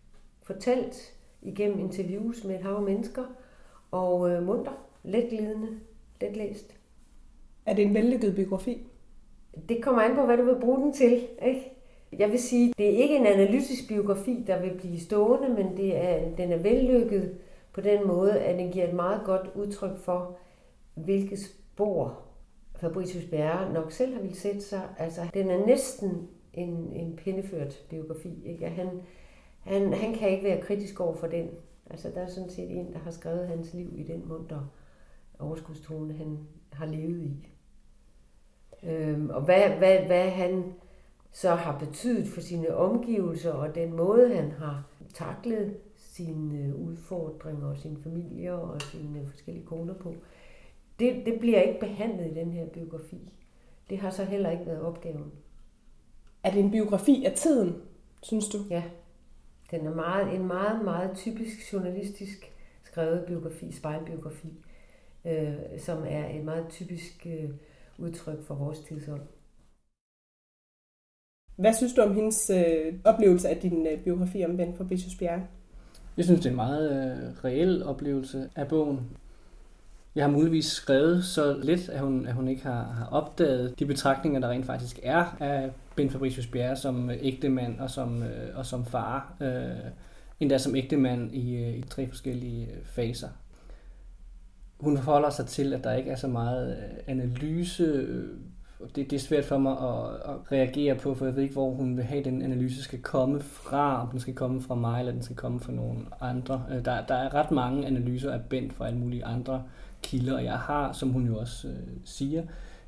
fortalt 0.44 1.14
igennem 1.42 1.80
interviews 1.80 2.44
med 2.44 2.56
et 2.56 2.62
hav 2.62 2.82
mennesker, 2.82 3.24
og 3.92 4.30
øh, 4.30 4.44
munter, 4.44 4.72
letglidende, 5.04 5.68
letlæst. 6.22 6.76
Er 7.66 7.74
det 7.74 7.86
en 7.86 7.94
vellykket 7.94 8.36
biografi? 8.36 8.88
Det 9.70 9.84
kommer 9.84 10.02
an 10.02 10.16
på, 10.16 10.26
hvad 10.26 10.38
du 10.38 10.44
vil 10.44 10.62
bruge 10.62 10.82
den 10.82 10.94
til. 10.94 11.28
Ikke? 11.46 11.72
Jeg 12.18 12.32
vil 12.32 12.40
sige, 12.40 12.74
det 12.78 12.86
er 12.86 12.98
ikke 13.04 13.16
en 13.16 13.26
analytisk 13.26 13.88
biografi, 13.88 14.44
der 14.48 14.62
vil 14.62 14.74
blive 14.78 15.00
stående, 15.00 15.50
men 15.50 15.78
det 15.78 15.98
er, 15.98 16.36
den 16.36 16.52
er 16.52 16.58
vellykket 16.58 17.38
på 17.74 17.82
den 17.82 18.08
måde, 18.08 18.40
at 18.40 18.60
den 18.60 18.72
giver 18.72 18.88
et 18.88 18.94
meget 18.94 19.22
godt 19.26 19.50
udtryk 19.56 19.98
for, 19.98 20.38
hvilke 20.96 21.38
spor 21.38 22.20
Fabricius 22.76 23.26
Bjerre 23.26 23.74
nok 23.74 23.92
selv 23.92 24.14
har 24.14 24.22
ville 24.22 24.38
sætte 24.38 24.62
sig. 24.62 24.82
Altså, 24.98 25.22
den 25.34 25.50
er 25.50 25.66
næsten 25.66 26.30
en, 26.54 26.94
en 26.94 27.16
pindeført 27.16 27.86
biografi. 27.90 28.44
Ikke? 28.46 28.70
Han, 28.70 28.90
han, 29.60 29.94
han 29.94 30.14
kan 30.14 30.30
ikke 30.30 30.44
være 30.44 30.62
kritisk 30.62 31.00
over 31.00 31.16
for 31.16 31.28
den. 31.28 31.50
Altså, 31.90 32.10
der 32.16 32.22
er 32.22 32.28
sådan 32.28 32.50
set 32.50 32.72
en, 32.72 32.94
der 32.94 33.00
har 33.00 33.12
skrevet 33.12 33.48
hans 33.48 33.74
liv 33.74 33.90
i 33.96 34.04
den 34.04 34.24
munter 34.28 34.74
overskudstone, 35.44 36.14
han 36.14 36.40
har 36.72 36.86
levet 36.86 37.24
i. 37.24 37.48
Øhm, 38.84 39.30
og 39.30 39.42
hvad, 39.42 39.70
hvad, 39.70 40.00
hvad 40.00 40.30
han 40.30 40.74
så 41.32 41.56
har 41.56 41.80
betydet 41.80 42.28
for 42.28 42.42
sine 42.42 42.76
omgivelser 42.76 43.52
og 43.52 43.76
den 43.76 43.94
måde, 43.94 44.36
han 44.36 44.52
har 44.52 44.84
taklet 45.14 45.78
sine 45.96 46.76
udfordringer 46.76 47.68
og 47.68 47.78
sine 47.78 47.98
familier 48.04 48.54
og 48.54 48.82
sine 48.82 49.28
forskellige 49.32 49.66
koner 49.66 49.94
på, 49.94 50.16
det, 51.00 51.26
det 51.26 51.40
bliver 51.40 51.62
ikke 51.62 51.80
behandlet 51.80 52.32
i 52.32 52.34
den 52.34 52.52
her 52.52 52.66
biografi. 52.66 53.32
Det 53.90 53.98
har 53.98 54.10
så 54.10 54.24
heller 54.24 54.50
ikke 54.50 54.66
været 54.66 54.82
opgaven. 54.82 55.32
Er 56.44 56.52
det 56.52 56.60
en 56.60 56.72
biografi 56.72 57.26
af 57.26 57.34
tiden, 57.34 57.76
synes 58.22 58.50
du? 58.50 58.58
Ja. 58.70 58.84
Den 59.72 59.86
er 59.86 59.96
meget, 59.96 60.36
en 60.36 60.48
meget, 60.48 60.84
meget 60.84 61.18
typisk 61.18 61.74
journalistisk 61.74 62.52
skrevet 62.84 63.26
biografi, 63.26 63.72
spejlbiografi, 63.72 64.54
øh, 65.26 65.80
som 65.80 66.04
er 66.08 66.30
et 66.30 66.46
meget 66.46 66.66
typisk 66.70 67.28
øh, 67.30 67.50
udtryk 67.98 68.44
for 68.44 68.56
vores 68.56 68.80
tidsånd. 68.80 69.22
Hvad 71.56 71.74
synes 71.74 71.94
du 71.94 72.02
om 72.02 72.16
hendes 72.16 72.50
øh, 72.50 72.94
oplevelse 73.04 73.50
af 73.50 73.58
din 73.58 73.88
øh, 73.88 74.04
biografi 74.04 74.46
om 74.46 74.58
Ben 74.58 74.76
Fabricius 74.78 75.16
Bjerre? 75.16 75.48
Jeg 76.18 76.26
synes, 76.26 76.40
det 76.40 76.46
er 76.46 76.50
en 76.50 76.56
meget 76.56 76.92
øh, 76.92 77.44
reel 77.44 77.84
oplevelse 77.84 78.50
af 78.56 78.68
bogen. 78.68 79.10
Jeg 80.16 80.24
har 80.24 80.32
muligvis 80.32 80.66
skrevet 80.66 81.24
så 81.24 81.58
lidt, 81.64 81.90
at 81.90 82.00
hun, 82.00 82.26
at 82.26 82.34
hun 82.34 82.48
ikke 82.48 82.64
har, 82.64 82.84
har 82.84 83.06
opdaget 83.06 83.80
de 83.80 83.86
betragtninger, 83.86 84.40
der 84.40 84.50
rent 84.50 84.66
faktisk 84.66 85.00
er 85.04 85.38
af 85.40 85.72
Ben 85.96 86.10
Fabricius 86.10 86.48
Bjerre 86.48 86.76
som 86.76 87.10
øh, 87.10 87.18
ægtemand 87.22 87.80
og 87.80 87.90
som, 87.90 88.24
øh, 88.24 88.58
og 88.58 88.66
som 88.66 88.86
far. 88.86 89.36
Øh, 89.42 89.92
endda 90.40 90.58
som 90.58 90.76
ægtemand 90.76 91.34
i, 91.36 91.56
øh, 91.56 91.78
i 91.78 91.82
tre 91.82 92.08
forskellige 92.08 92.66
øh, 92.66 92.86
faser. 92.86 93.30
Hun 94.84 94.98
forholder 94.98 95.30
sig 95.30 95.46
til, 95.46 95.74
at 95.74 95.84
der 95.84 95.94
ikke 95.94 96.12
er 96.12 96.16
så 96.16 96.28
meget 96.28 96.78
øh, 96.78 97.00
analyse. 97.08 97.84
Øh, 97.84 98.30
det, 98.96 98.96
det 98.96 99.14
er 99.14 99.20
svært 99.20 99.46
for 99.46 99.58
mig 99.58 99.72
at, 99.72 100.34
at 100.34 100.52
reagere 100.52 100.96
på, 100.96 101.16
for 101.16 101.26
jeg 101.26 101.36
ved 101.36 101.44
ikke, 101.44 101.54
hvor 101.54 101.72
hun 101.72 101.98
vil 101.98 102.06
have, 102.06 102.24
den 102.24 102.42
analyse 102.42 102.84
skal 102.84 103.02
komme 103.02 103.40
fra. 103.40 104.02
Om 104.02 104.10
den 104.10 104.20
skal 104.20 104.34
komme 104.34 104.62
fra 104.62 104.76
mig, 104.76 105.00
eller 105.00 105.12
den 105.12 105.22
skal 105.22 105.36
komme 105.36 105.60
fra 105.60 105.72
nogen 105.72 106.08
andre. 106.22 106.66
Øh, 106.72 106.86
der, 106.86 107.06
der 107.06 107.16
er 107.16 107.34
ret 107.34 107.52
mange 107.52 107.88
analyser 107.88 108.32
af 108.32 108.42
Bent 108.42 108.74
fra 108.74 108.88
alle 108.88 109.00
mulige 109.00 109.26
andre 109.26 109.64
kilder, 110.02 110.36
og 110.36 110.44
jeg 110.44 110.58
har, 110.58 110.94
som 110.94 111.10
hun 111.10 111.28
jo 111.28 111.38
også 111.38 111.68
øh, 111.68 111.88
siger, 112.06 112.44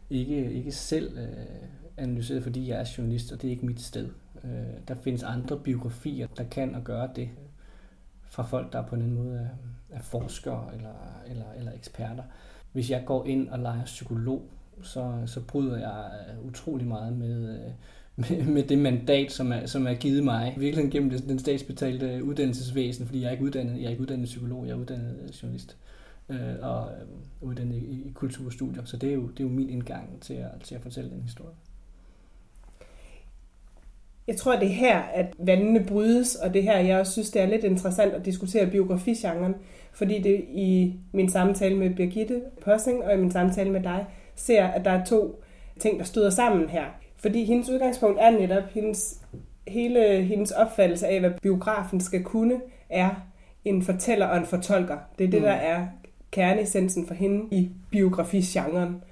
ikke, 0.10 0.51
ikke 0.53 0.71
selv 0.71 1.17
øh, 1.17 1.67
analyseret, 1.97 2.43
fordi 2.43 2.69
jeg 2.69 2.79
er 2.79 2.89
journalist, 2.97 3.31
og 3.31 3.41
det 3.41 3.47
er 3.47 3.51
ikke 3.51 3.65
mit 3.65 3.81
sted. 3.81 4.10
Øh, 4.43 4.51
der 4.88 4.95
findes 4.95 5.23
andre 5.23 5.60
biografier, 5.60 6.27
der 6.38 6.43
kan 6.43 6.75
og 6.75 6.84
gøre 6.84 7.10
det 7.15 7.29
fra 8.23 8.43
folk, 8.43 8.73
der 8.73 8.81
på 8.81 8.95
en 8.95 9.01
anden 9.01 9.15
måde 9.15 9.36
er, 9.39 9.47
af 9.95 10.01
forskere 10.01 10.69
eller, 10.73 11.23
eller, 11.27 11.45
eller 11.58 11.71
eksperter. 11.73 12.23
Hvis 12.71 12.89
jeg 12.89 13.03
går 13.05 13.25
ind 13.25 13.49
og 13.49 13.60
leger 13.60 13.86
psykolog, 13.86 14.41
så, 14.81 15.13
så 15.25 15.41
bryder 15.41 15.77
jeg 15.77 16.12
øh, 16.29 16.47
utrolig 16.47 16.88
meget 16.88 17.17
med, 17.17 17.49
øh, 17.49 17.71
med, 18.38 18.45
med 18.45 18.63
det 18.63 18.77
mandat, 18.77 19.31
som 19.31 19.51
er, 19.51 19.65
som 19.65 19.88
er 19.88 19.93
givet 19.93 20.23
mig. 20.23 20.55
Virkelig 20.58 20.91
gennem 20.91 21.10
den 21.10 21.39
statsbetalte 21.39 22.23
uddannelsesvæsen, 22.23 23.05
fordi 23.05 23.21
jeg 23.21 23.27
er 23.27 23.31
ikke 23.31 23.43
uddannet, 23.43 23.77
jeg 23.77 23.86
er 23.86 23.89
ikke 23.89 24.01
uddannet 24.01 24.25
psykolog, 24.25 24.65
jeg 24.65 24.71
er 24.71 24.77
uddannet 24.77 25.39
journalist 25.41 25.77
øh, 26.29 26.55
og 26.62 26.91
øh, 26.91 27.08
uddannet 27.41 27.75
i, 27.75 28.08
i 28.08 28.12
kulturstudier. 28.12 28.86
Så 28.86 28.97
det 28.97 29.10
er, 29.10 29.13
jo, 29.13 29.27
det 29.27 29.39
er 29.39 29.43
jo 29.43 29.49
min 29.49 29.69
indgang 29.69 30.21
til 30.21 30.34
at, 30.34 30.51
til 30.63 30.75
at 30.75 30.81
fortælle 30.81 31.10
den 31.10 31.21
historie. 31.21 31.55
Jeg 34.27 34.38
tror, 34.38 34.55
det 34.55 34.67
er 34.67 34.73
her, 34.73 34.99
at 34.99 35.33
vandene 35.39 35.85
brydes, 35.88 36.35
og 36.35 36.53
det 36.53 36.63
her, 36.63 36.77
jeg 36.77 36.99
også 36.99 37.11
synes, 37.11 37.31
det 37.31 37.41
er 37.41 37.45
lidt 37.45 37.63
interessant 37.63 38.13
at 38.13 38.25
diskutere 38.25 38.67
biografigenren, 38.67 39.55
fordi 39.93 40.21
det 40.21 40.45
i 40.49 40.93
min 41.11 41.29
samtale 41.29 41.77
med 41.77 41.95
Birgitte 41.95 42.41
Possing 42.61 43.03
og 43.03 43.13
i 43.13 43.17
min 43.17 43.31
samtale 43.31 43.71
med 43.71 43.83
dig, 43.83 44.05
ser, 44.35 44.65
at 44.67 44.85
der 44.85 44.91
er 44.91 45.05
to 45.05 45.43
ting, 45.79 45.99
der 45.99 46.05
støder 46.05 46.29
sammen 46.29 46.69
her. 46.69 46.85
Fordi 47.17 47.43
hendes 47.43 47.69
udgangspunkt 47.69 48.19
er 48.21 48.29
netop 48.29 48.63
hendes, 48.71 49.21
hele 49.67 50.21
hendes 50.23 50.51
opfattelse 50.51 51.07
af, 51.07 51.19
hvad 51.19 51.31
biografen 51.41 51.99
skal 51.99 52.23
kunne, 52.23 52.61
er 52.89 53.09
en 53.65 53.81
fortæller 53.81 54.25
og 54.25 54.38
en 54.38 54.45
fortolker. 54.45 54.97
Det 55.17 55.23
er 55.23 55.31
det, 55.31 55.39
mm. 55.39 55.45
der 55.45 55.53
er 55.53 55.85
kerneessensen 56.31 57.07
for 57.07 57.13
hende 57.13 57.45
i 57.51 57.69
biografigenren. 57.91 59.03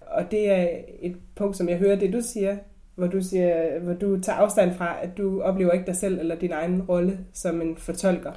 Og 0.00 0.30
det 0.30 0.50
er 0.50 0.68
et 1.00 1.16
punkt, 1.34 1.56
som 1.56 1.68
jeg 1.68 1.78
hører 1.78 1.96
det, 1.96 2.12
du 2.12 2.20
siger, 2.20 2.56
hvor 3.00 3.08
du, 3.08 3.22
siger, 3.22 3.80
hvor 3.80 3.92
du 3.92 4.20
tager 4.20 4.38
afstand 4.38 4.74
fra, 4.74 4.96
at 5.02 5.18
du 5.18 5.42
oplever 5.42 5.72
ikke 5.72 5.86
dig 5.86 5.96
selv 5.96 6.18
eller 6.18 6.34
din 6.34 6.52
egen 6.52 6.82
rolle 6.82 7.18
som 7.32 7.62
en 7.62 7.76
fortolker. 7.76 8.32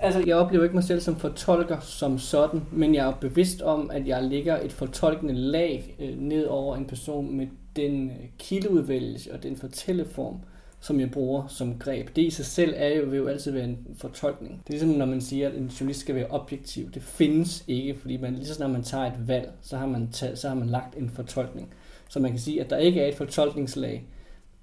Altså, 0.00 0.22
jeg 0.26 0.36
oplever 0.36 0.64
ikke 0.64 0.74
mig 0.74 0.84
selv 0.84 1.00
som 1.00 1.16
fortolker 1.16 1.80
som 1.80 2.18
sådan, 2.18 2.62
men 2.72 2.94
jeg 2.94 3.08
er 3.08 3.12
bevidst 3.20 3.62
om, 3.62 3.90
at 3.90 4.08
jeg 4.08 4.22
lægger 4.22 4.60
et 4.60 4.72
fortolkende 4.72 5.34
lag 5.34 5.96
øh, 6.00 6.18
ned 6.18 6.46
over 6.46 6.76
en 6.76 6.84
person 6.84 7.36
med 7.36 7.46
den 7.76 8.10
øh, 8.10 8.16
kildeudvælgelse 8.38 9.32
og 9.32 9.42
den 9.42 9.56
fortælleform, 9.56 10.36
som 10.80 11.00
jeg 11.00 11.10
bruger 11.10 11.46
som 11.48 11.78
greb. 11.78 12.16
Det 12.16 12.22
i 12.22 12.30
sig 12.30 12.44
selv 12.44 12.74
er 12.76 12.88
jo, 12.88 13.04
vil 13.04 13.16
jo 13.16 13.26
altid 13.26 13.52
være 13.52 13.64
en 13.64 13.78
fortolkning. 13.96 14.62
Det 14.66 14.74
er 14.74 14.78
ligesom, 14.78 14.98
når 14.98 15.06
man 15.06 15.20
siger, 15.20 15.48
at 15.48 15.54
en 15.54 15.66
journalist 15.66 16.00
skal 16.00 16.14
være 16.14 16.26
objektiv. 16.30 16.90
Det 16.90 17.02
findes 17.02 17.64
ikke, 17.68 17.94
fordi 17.94 18.16
man, 18.16 18.34
lige 18.34 18.46
så 18.46 18.54
snart 18.54 18.70
man 18.70 18.82
tager 18.82 19.06
et 19.06 19.28
valg, 19.28 19.50
så 19.62 19.76
har 19.76 19.86
man, 19.86 20.08
taget, 20.12 20.38
så 20.38 20.48
har 20.48 20.54
man 20.54 20.68
lagt 20.68 20.96
en 20.96 21.10
fortolkning. 21.10 21.68
Så 22.14 22.20
man 22.20 22.30
kan 22.30 22.40
sige, 22.40 22.60
at 22.60 22.70
der 22.70 22.76
ikke 22.76 23.00
er 23.00 23.08
et 23.08 23.14
fortolkningslag. 23.14 24.04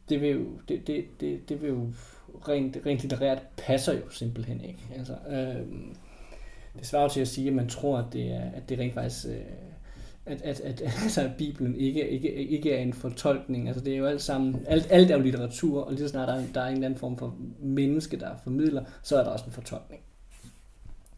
Det 0.09 0.21
vil 0.21 0.29
jo, 0.29 0.45
det, 0.69 0.87
det, 0.87 1.05
det, 1.19 1.49
det 1.49 1.61
vil 1.61 1.69
jo 1.69 1.87
rent, 2.47 2.77
rent 2.85 3.01
litterært 3.01 3.41
passer 3.57 3.93
jo 3.93 4.09
simpelthen 4.09 4.61
ikke. 4.61 4.79
Altså, 4.97 5.13
øh, 5.29 5.55
det 6.77 6.85
svarer 6.85 7.07
til 7.07 7.21
at 7.21 7.27
sige, 7.27 7.47
at 7.47 7.53
man 7.53 7.69
tror, 7.69 7.97
at 7.97 8.05
det, 8.13 8.31
er, 8.31 8.51
at 8.53 8.69
det 8.69 8.79
rent 8.79 8.93
faktisk 8.93 9.25
øh, 9.25 9.35
at, 10.25 10.41
at, 10.41 10.59
at, 10.59 10.81
altså, 11.03 11.21
at 11.21 11.31
Bibelen 11.37 11.75
ikke, 11.75 12.09
ikke, 12.09 12.33
ikke 12.33 12.73
er 12.73 12.79
en 12.79 12.93
fortolkning. 12.93 13.67
Altså, 13.67 13.83
det 13.83 13.93
er 13.93 13.97
jo 13.97 14.05
alt 14.05 14.21
sammen, 14.21 14.65
alt, 14.67 14.87
alt 14.89 15.11
er 15.11 15.15
jo 15.15 15.21
litteratur, 15.21 15.81
og 15.81 15.91
lige 15.91 16.01
så 16.01 16.07
snart 16.07 16.27
der, 16.27 16.43
der 16.53 16.61
er 16.61 16.67
en 16.67 16.73
eller 16.73 16.85
anden 16.85 16.99
form 16.99 17.17
for 17.17 17.35
menneske, 17.59 18.19
der 18.19 18.29
formidler, 18.43 18.83
så 19.03 19.19
er 19.19 19.23
der 19.23 19.31
også 19.31 19.45
en 19.45 19.51
fortolkning. 19.51 20.01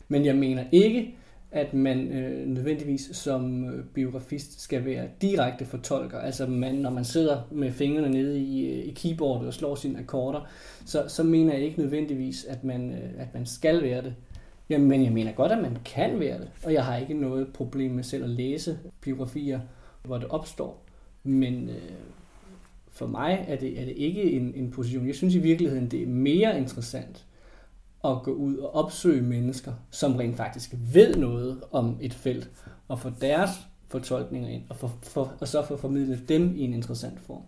Men 0.08 0.26
jeg 0.26 0.36
mener 0.36 0.64
ikke, 0.72 1.16
at 1.54 1.74
man 1.74 2.08
øh, 2.08 2.48
nødvendigvis 2.48 3.10
som 3.12 3.70
øh, 3.70 3.86
biografist 3.86 4.62
skal 4.62 4.86
være 4.86 5.08
direkte 5.22 5.66
fortolker. 5.66 6.20
Altså 6.20 6.48
man, 6.48 6.76
når 6.76 6.90
man 6.90 7.06
sidder 7.06 7.48
med 7.52 7.72
fingrene 7.72 8.10
nede 8.10 8.40
i, 8.40 8.66
øh, 8.66 8.86
i 8.86 8.92
keyboardet 8.92 9.48
og 9.48 9.54
slår 9.54 9.76
sine 9.76 10.00
akkorder, 10.00 10.48
så, 10.86 11.06
så 11.08 11.24
mener 11.24 11.54
jeg 11.54 11.62
ikke 11.62 11.80
nødvendigvis, 11.80 12.46
at 12.46 12.64
man, 12.64 12.92
øh, 12.92 13.10
at 13.18 13.34
man 13.34 13.46
skal 13.46 13.82
være 13.82 14.02
det. 14.02 14.16
Jamen, 14.70 14.88
men 14.88 15.04
jeg 15.04 15.12
mener 15.12 15.32
godt, 15.32 15.52
at 15.52 15.62
man 15.62 15.78
kan 15.86 16.20
være 16.20 16.40
det. 16.40 16.50
Og 16.64 16.74
jeg 16.74 16.86
har 16.86 16.98
ikke 16.98 17.14
noget 17.14 17.48
problem 17.54 17.92
med 17.92 18.04
selv 18.04 18.24
at 18.24 18.30
læse 18.30 18.80
biografier, 19.02 19.60
hvor 20.04 20.18
det 20.18 20.28
opstår. 20.28 20.86
Men 21.24 21.70
øh, 21.70 21.92
for 22.92 23.08
mig 23.08 23.46
er 23.48 23.56
det, 23.56 23.80
er 23.82 23.86
det 23.86 23.94
ikke 23.98 24.32
en, 24.32 24.54
en 24.56 24.72
position. 24.72 25.08
Jeg 25.08 25.16
synes 25.16 25.36
i 25.36 25.40
virkeligheden, 25.40 25.92
det 25.92 26.04
er 26.04 26.08
mere 26.08 26.58
interessant 26.58 27.26
at 28.06 28.24
gå 28.24 28.32
ud 28.32 28.58
og 28.58 28.76
opsøge 28.76 29.22
mennesker, 29.22 29.74
som 29.92 30.16
rent 30.16 30.38
faktisk 30.38 30.76
ved 30.94 31.16
noget 31.16 31.62
om 31.72 31.98
et 32.02 32.14
felt, 32.14 32.50
og 32.88 33.00
få 33.00 33.12
deres 33.22 33.50
fortolkninger 33.88 34.50
ind, 34.50 34.64
og, 34.70 34.76
for, 34.76 34.98
for, 35.04 35.34
og 35.42 35.48
så 35.48 35.66
få 35.66 35.78
formidlet 35.78 36.30
dem 36.30 36.56
i 36.56 36.62
en 36.62 36.74
interessant 36.74 37.20
form. 37.20 37.42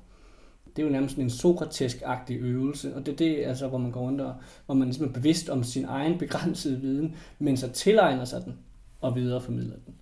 Det 0.75 0.81
er 0.81 0.85
jo 0.85 0.91
nærmest 0.91 1.17
en 1.17 1.29
sokratesk-agtig 1.29 2.37
øvelse, 2.39 2.95
og 2.95 3.05
det 3.05 3.11
er 3.11 3.15
det, 3.15 3.45
altså, 3.45 3.67
hvor 3.67 3.77
man 3.77 3.91
går 3.91 4.01
rundt 4.01 4.21
og, 4.21 4.35
hvor 4.65 4.75
man 4.75 4.87
ligesom 4.87 5.07
er 5.07 5.11
bevidst 5.11 5.49
om 5.49 5.63
sin 5.63 5.85
egen 5.85 6.17
begrænsede 6.17 6.81
viden, 6.81 7.15
men 7.39 7.57
så 7.57 7.69
tilegner 7.69 8.25
sig 8.25 8.45
den 8.45 8.53
og 9.01 9.15
videreformidler 9.15 9.75
den. 9.85 9.95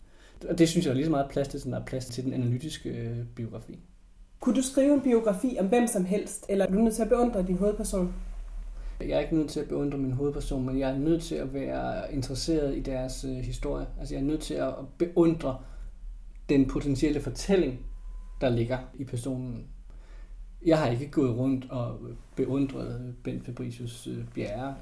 Og 0.50 0.58
det 0.58 0.70
synes 0.70 0.86
jeg 0.86 0.92
er 0.92 0.96
lige 0.96 1.06
så 1.06 1.12
meget 1.12 1.30
plads 1.30 1.48
til, 1.48 1.62
som 1.62 1.72
der 1.72 1.80
er 1.80 1.86
plads 1.86 2.06
til 2.06 2.24
den 2.24 2.34
analytiske 2.34 2.90
øh, 2.90 3.18
biografi. 3.36 3.80
Kunne 4.40 4.56
du 4.56 4.62
skrive 4.62 4.94
en 4.94 5.02
biografi 5.02 5.58
om 5.60 5.68
hvem 5.68 5.88
som 5.88 6.06
helst, 6.06 6.46
eller 6.50 6.66
er 6.66 6.72
du 6.72 6.78
nødt 6.78 6.96
til 6.96 7.02
at 7.02 7.10
beundre 7.10 7.44
din 7.48 7.58
hovedperson? 7.58 8.14
Jeg 9.08 9.16
er 9.16 9.20
ikke 9.20 9.36
nødt 9.36 9.50
til 9.50 9.60
at 9.60 9.68
beundre 9.68 9.98
min 9.98 10.12
hovedperson, 10.12 10.66
men 10.66 10.80
jeg 10.80 10.92
er 10.92 10.98
nødt 10.98 11.24
til 11.24 11.36
at 11.36 11.54
være 11.54 12.14
interesseret 12.14 12.78
i 12.78 12.80
deres 12.80 13.26
øh, 13.26 13.36
historie. 13.36 13.88
Altså 14.00 14.16
jeg 14.16 14.22
er 14.22 14.26
nødt 14.26 14.42
til 14.42 14.54
at 14.54 14.74
beundre 14.98 15.58
den 16.50 16.68
potentielle 16.68 17.22
fortælling, 17.22 17.80
der 18.42 18.50
ligger 18.50 18.78
i 18.94 19.04
personen. 19.04 19.68
Jeg 20.66 20.80
har 20.80 20.88
ikke 20.88 21.12
gået 21.12 21.38
rundt 21.38 21.72
og 21.72 22.00
beundret 22.36 23.16
Bent 23.24 23.46
Fabricius 23.46 24.08
øh, 24.08 24.26
Bjerre. 24.36 24.76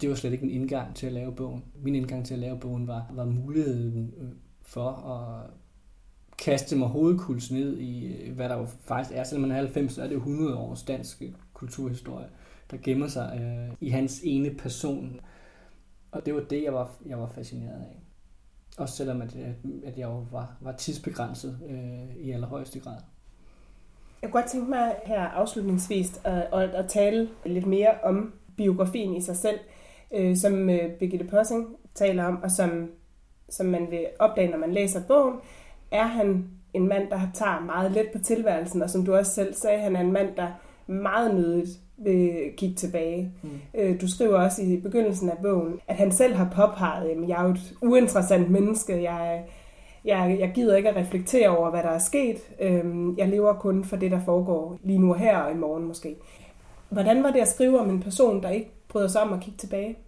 Det 0.00 0.08
var 0.08 0.14
slet 0.14 0.32
ikke 0.32 0.44
en 0.44 0.50
indgang 0.50 0.94
til 0.94 1.06
at 1.06 1.12
lave 1.12 1.32
bogen. 1.32 1.64
Min 1.82 1.94
indgang 1.94 2.26
til 2.26 2.34
at 2.34 2.40
lave 2.40 2.58
bogen 2.58 2.86
var, 2.86 3.06
var 3.12 3.24
muligheden 3.24 4.14
øh, 4.18 4.28
for 4.62 4.90
at 4.90 5.50
kaste 6.38 6.76
mig 6.76 6.88
hovedkuls 6.88 7.50
ned 7.50 7.78
i, 7.78 8.06
øh, 8.06 8.34
hvad 8.34 8.48
der 8.48 8.58
jo 8.58 8.66
faktisk 8.66 9.16
er. 9.16 9.24
Selvom 9.24 9.48
man 9.48 9.50
er 9.50 9.60
90, 9.60 9.92
så 9.92 10.02
er 10.02 10.08
det 10.08 10.16
100 10.16 10.56
års 10.56 10.82
dansk 10.82 11.22
kulturhistorie, 11.52 12.26
der 12.72 12.78
gemmer 12.82 13.06
sig 13.06 13.40
øh, 13.40 13.76
i 13.80 13.88
hans 13.88 14.20
ene 14.24 14.50
person. 14.50 15.20
Og 16.12 16.26
det 16.26 16.34
var 16.34 16.40
det, 16.40 16.62
jeg 16.62 16.74
var, 16.74 16.90
jeg 17.06 17.18
var 17.18 17.28
fascineret 17.28 17.80
af. 17.80 18.02
Også 18.78 18.96
selvom 18.96 19.22
at, 19.22 19.36
øh, 19.36 19.50
at 19.84 19.98
jeg 19.98 20.04
jo 20.04 20.26
var, 20.30 20.56
var 20.60 20.72
tidsbegrænset 20.72 21.58
øh, 21.68 22.16
i 22.16 22.30
allerhøjeste 22.30 22.80
grad. 22.80 22.96
Jeg 24.22 24.30
kunne 24.30 24.42
godt 24.42 24.50
tænke 24.50 24.70
mig 24.70 24.94
her 25.04 25.20
afslutningsvis 25.20 26.20
at, 26.24 26.48
at, 26.52 26.70
at 26.70 26.88
tale 26.88 27.28
lidt 27.46 27.66
mere 27.66 27.94
om 28.02 28.32
biografien 28.56 29.14
i 29.14 29.20
sig 29.20 29.36
selv, 29.36 29.58
øh, 30.14 30.36
som 30.36 30.70
øh, 30.70 30.90
Birgitte 30.98 31.26
Possing 31.26 31.76
taler 31.94 32.24
om, 32.24 32.42
og 32.42 32.50
som, 32.50 32.90
som 33.48 33.66
man 33.66 33.90
vil 33.90 34.06
opdage, 34.18 34.50
når 34.50 34.58
man 34.58 34.72
læser 34.72 35.00
bogen, 35.08 35.36
er 35.90 36.06
han 36.06 36.50
en 36.74 36.88
mand, 36.88 37.10
der 37.10 37.20
tager 37.34 37.60
meget 37.60 37.92
let 37.92 38.06
på 38.12 38.18
tilværelsen, 38.18 38.82
og 38.82 38.90
som 38.90 39.04
du 39.04 39.14
også 39.14 39.32
selv 39.32 39.54
sagde, 39.54 39.80
han 39.80 39.96
er 39.96 40.00
en 40.00 40.12
mand, 40.12 40.36
der 40.36 40.48
meget 40.86 41.34
nødigt 41.34 41.81
vil 41.96 42.50
kigge 42.56 42.74
tilbage. 42.74 43.32
Mm. 43.42 43.50
Øh, 43.74 44.00
du 44.00 44.10
skriver 44.10 44.38
også 44.38 44.62
i 44.62 44.80
begyndelsen 44.80 45.30
af 45.30 45.36
bogen, 45.42 45.80
at 45.88 45.96
han 45.96 46.12
selv 46.12 46.34
har 46.34 46.48
påpeget, 46.54 47.10
at 47.10 47.28
jeg 47.28 47.44
er 47.44 47.48
et 47.48 47.74
uinteressant 47.82 48.50
menneske, 48.50 49.02
jeg, 49.02 49.44
jeg, 50.04 50.36
jeg 50.40 50.52
gider 50.54 50.76
ikke 50.76 50.88
at 50.88 50.96
reflektere 50.96 51.48
over, 51.48 51.70
hvad 51.70 51.82
der 51.82 51.88
er 51.88 51.98
sket. 51.98 52.36
Øhm, 52.60 53.18
jeg 53.18 53.28
lever 53.28 53.52
kun 53.52 53.84
for 53.84 53.96
det, 53.96 54.10
der 54.10 54.20
foregår 54.24 54.78
lige 54.82 54.98
nu 54.98 55.10
og 55.10 55.18
her 55.18 55.38
og 55.38 55.52
i 55.52 55.54
morgen 55.56 55.84
måske. 55.84 56.16
Hvordan 56.88 57.22
var 57.22 57.30
det 57.30 57.40
at 57.40 57.48
skrive 57.48 57.80
om 57.80 57.90
en 57.90 58.00
person, 58.00 58.42
der 58.42 58.50
ikke 58.50 58.70
bryder 58.88 59.08
sig 59.08 59.22
om 59.22 59.32
at 59.32 59.40
kigge 59.40 59.58
tilbage? 59.58 59.98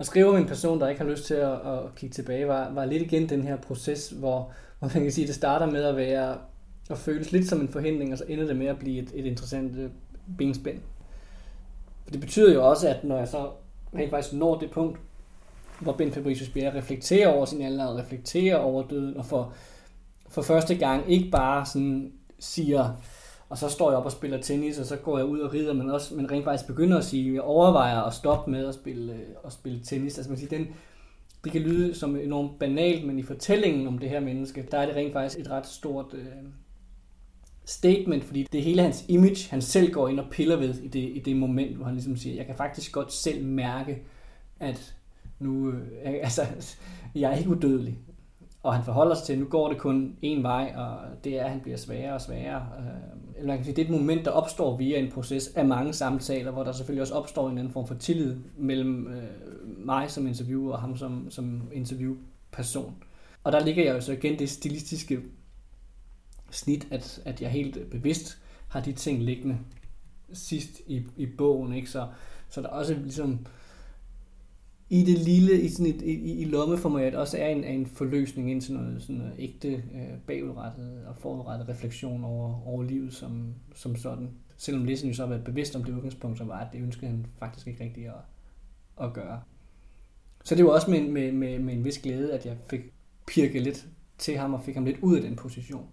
At 0.00 0.06
skrive 0.06 0.28
om 0.28 0.36
en 0.36 0.46
person, 0.46 0.80
der 0.80 0.88
ikke 0.88 1.00
har 1.00 1.10
lyst 1.10 1.26
til 1.26 1.34
at, 1.34 1.52
at 1.52 1.94
kigge 1.96 2.14
tilbage, 2.14 2.48
var, 2.48 2.70
var 2.74 2.84
lidt 2.84 3.02
igen 3.02 3.28
den 3.28 3.42
her 3.42 3.56
proces, 3.56 4.08
hvor, 4.10 4.52
hvor 4.78 4.90
man 4.94 5.02
kan 5.02 5.12
sige, 5.12 5.26
det 5.26 5.34
starter 5.34 5.66
med 5.66 5.84
at 5.84 5.96
være 5.96 6.36
at 6.90 6.98
føles 6.98 7.32
lidt 7.32 7.48
som 7.48 7.60
en 7.60 7.68
forhindring, 7.68 8.12
og 8.12 8.18
så 8.18 8.24
ender 8.28 8.46
det 8.46 8.56
med 8.56 8.66
at 8.66 8.78
blive 8.78 9.02
et, 9.02 9.10
et 9.14 9.26
interessant 9.26 9.78
øh, 9.78 9.90
benspænd. 10.38 10.80
For 12.04 12.10
det 12.10 12.20
betyder 12.20 12.54
jo 12.54 12.68
også, 12.68 12.88
at 12.88 13.04
når 13.04 13.18
jeg 13.18 13.28
så 13.28 13.50
rent 13.94 14.10
faktisk 14.10 14.34
når 14.34 14.58
det 14.58 14.70
punkt, 14.70 14.98
hvor 15.80 15.92
Ben 15.92 16.12
Fabricius 16.12 16.48
Bjerre 16.48 16.78
reflekterer 16.78 17.28
over 17.28 17.44
sin 17.44 17.62
alder, 17.62 17.86
og 17.86 17.98
reflekterer 17.98 18.56
over 18.56 18.88
døden, 18.88 19.16
og 19.16 19.26
for, 19.26 19.52
for 20.28 20.42
første 20.42 20.74
gang 20.74 21.10
ikke 21.10 21.30
bare 21.30 21.66
sådan 21.66 22.12
siger, 22.38 22.96
og 23.48 23.58
så 23.58 23.68
står 23.68 23.90
jeg 23.90 23.98
op 23.98 24.04
og 24.04 24.12
spiller 24.12 24.40
tennis, 24.40 24.78
og 24.78 24.86
så 24.86 24.96
går 24.96 25.18
jeg 25.18 25.26
ud 25.26 25.40
og 25.40 25.52
rider, 25.52 25.72
men, 25.72 25.90
også, 25.90 26.14
men 26.14 26.30
rent 26.30 26.44
faktisk 26.44 26.66
begynder 26.66 26.98
at 26.98 27.04
sige, 27.04 27.28
at 27.28 27.34
jeg 27.34 27.42
overvejer 27.42 28.00
at 28.00 28.14
stoppe 28.14 28.50
med 28.50 28.66
at 28.66 28.74
spille, 28.74 29.12
øh, 29.12 29.20
at 29.44 29.52
spille 29.52 29.80
tennis. 29.84 30.18
Altså 30.18 30.30
man 30.30 30.38
siger, 30.38 30.58
den, 30.58 30.68
det 31.44 31.52
kan 31.52 31.60
lyde 31.60 31.94
som 31.94 32.16
enormt 32.16 32.58
banalt, 32.58 33.06
men 33.06 33.18
i 33.18 33.22
fortællingen 33.22 33.86
om 33.86 33.98
det 33.98 34.10
her 34.10 34.20
menneske, 34.20 34.68
der 34.70 34.78
er 34.78 34.86
det 34.86 34.96
rent 34.96 35.12
faktisk 35.12 35.38
et 35.38 35.50
ret 35.50 35.66
stort 35.66 36.14
øh, 36.14 36.26
statement, 37.68 38.24
fordi 38.24 38.46
det 38.52 38.58
er 38.58 38.62
hele 38.62 38.82
hans 38.82 39.04
image, 39.08 39.50
han 39.50 39.62
selv 39.62 39.92
går 39.92 40.08
ind 40.08 40.20
og 40.20 40.26
piller 40.30 40.56
ved 40.56 40.74
i 40.74 40.88
det, 40.88 41.00
i 41.00 41.22
det 41.24 41.36
moment, 41.36 41.76
hvor 41.76 41.84
han 41.84 41.94
ligesom 41.94 42.16
siger, 42.16 42.36
jeg 42.36 42.46
kan 42.46 42.54
faktisk 42.54 42.92
godt 42.92 43.12
selv 43.12 43.44
mærke, 43.44 44.02
at 44.60 44.94
nu, 45.38 45.70
øh, 45.70 45.80
altså, 46.22 46.42
jeg 47.14 47.32
er 47.32 47.36
ikke 47.36 47.50
udødelig. 47.50 47.98
Og 48.62 48.74
han 48.74 48.84
forholder 48.84 49.14
sig 49.14 49.26
til, 49.26 49.32
at 49.32 49.38
nu 49.38 49.44
går 49.44 49.68
det 49.68 49.78
kun 49.78 50.16
én 50.24 50.42
vej, 50.42 50.74
og 50.76 50.98
det 51.24 51.40
er, 51.40 51.44
at 51.44 51.50
han 51.50 51.60
bliver 51.60 51.76
sværere 51.76 52.14
og 52.14 52.20
sværere. 52.20 52.66
Øh, 52.78 52.84
eller 53.36 53.46
man 53.46 53.56
kan 53.56 53.64
sige, 53.64 53.76
det 53.76 53.82
er 53.82 53.86
et 53.94 54.00
moment, 54.00 54.24
der 54.24 54.30
opstår 54.30 54.76
via 54.76 54.98
en 54.98 55.10
proces 55.10 55.48
af 55.48 55.64
mange 55.64 55.92
samtaler, 55.92 56.50
hvor 56.50 56.64
der 56.64 56.72
selvfølgelig 56.72 57.02
også 57.02 57.14
opstår 57.14 57.50
en 57.50 57.58
anden 57.58 57.72
form 57.72 57.86
for 57.86 57.94
tillid 57.94 58.36
mellem 58.56 59.06
øh, 59.06 59.22
mig 59.86 60.10
som 60.10 60.26
interviewer 60.26 60.72
og 60.72 60.80
ham 60.80 60.96
som, 60.96 61.30
som 61.30 61.62
interviewperson. 61.72 62.94
Og 63.44 63.52
der 63.52 63.64
ligger 63.64 63.84
jeg 63.84 63.94
jo 63.94 64.00
så 64.00 64.12
igen 64.12 64.38
det 64.38 64.50
stilistiske 64.50 65.20
snit, 66.50 66.88
at, 66.90 67.22
at 67.24 67.42
jeg 67.42 67.50
helt 67.50 67.90
bevidst 67.90 68.38
har 68.68 68.80
de 68.80 68.92
ting 68.92 69.22
liggende 69.22 69.58
sidst 70.32 70.80
i, 70.86 71.02
i 71.16 71.26
bogen. 71.26 71.72
Ikke? 71.72 71.90
Så, 71.90 72.08
så 72.48 72.62
der 72.62 72.68
også 72.68 72.94
ligesom 72.94 73.46
i 74.90 75.04
det 75.04 75.18
lille, 75.18 75.60
i, 75.60 75.68
sådan 75.68 75.94
et, 75.94 76.02
i, 76.02 76.32
i 76.32 76.44
lommeformat, 76.44 77.14
også 77.14 77.38
er 77.38 77.48
en, 77.48 77.64
en 77.64 77.86
forløsning 77.86 78.50
ind 78.50 78.60
til 78.60 78.74
noget, 78.74 79.02
sådan 79.02 79.16
noget 79.16 79.34
ægte 79.38 79.68
øh, 79.68 80.18
bagudrettet 80.26 81.06
og 81.06 81.16
forudrettet 81.16 81.68
refleksion 81.68 82.24
over, 82.24 82.66
over 82.68 82.82
livet 82.82 83.14
som, 83.14 83.54
som 83.74 83.96
sådan. 83.96 84.30
Selvom 84.56 84.84
Lissen 84.84 85.08
jo 85.08 85.14
så 85.14 85.22
har 85.22 85.28
været 85.28 85.44
bevidst 85.44 85.76
om 85.76 85.84
det 85.84 85.92
udgangspunkt, 85.92 86.38
som 86.38 86.48
var, 86.48 86.58
at 86.58 86.72
det 86.72 86.82
ønskede 86.82 87.10
han 87.10 87.26
faktisk 87.38 87.66
ikke 87.66 87.84
rigtigt 87.84 88.06
at, 88.06 88.14
at 89.06 89.12
gøre. 89.12 89.40
Så 90.44 90.54
det 90.54 90.64
var 90.64 90.70
også 90.70 90.90
med, 90.90 91.08
med, 91.08 91.32
med, 91.32 91.58
med 91.58 91.74
en 91.74 91.84
vis 91.84 91.98
glæde, 91.98 92.32
at 92.32 92.46
jeg 92.46 92.56
fik 92.70 92.80
pirket 93.26 93.62
lidt 93.62 93.88
til 94.18 94.36
ham 94.36 94.54
og 94.54 94.64
fik 94.64 94.74
ham 94.74 94.84
lidt 94.84 94.98
ud 95.02 95.16
af 95.16 95.22
den 95.22 95.36
position. 95.36 95.86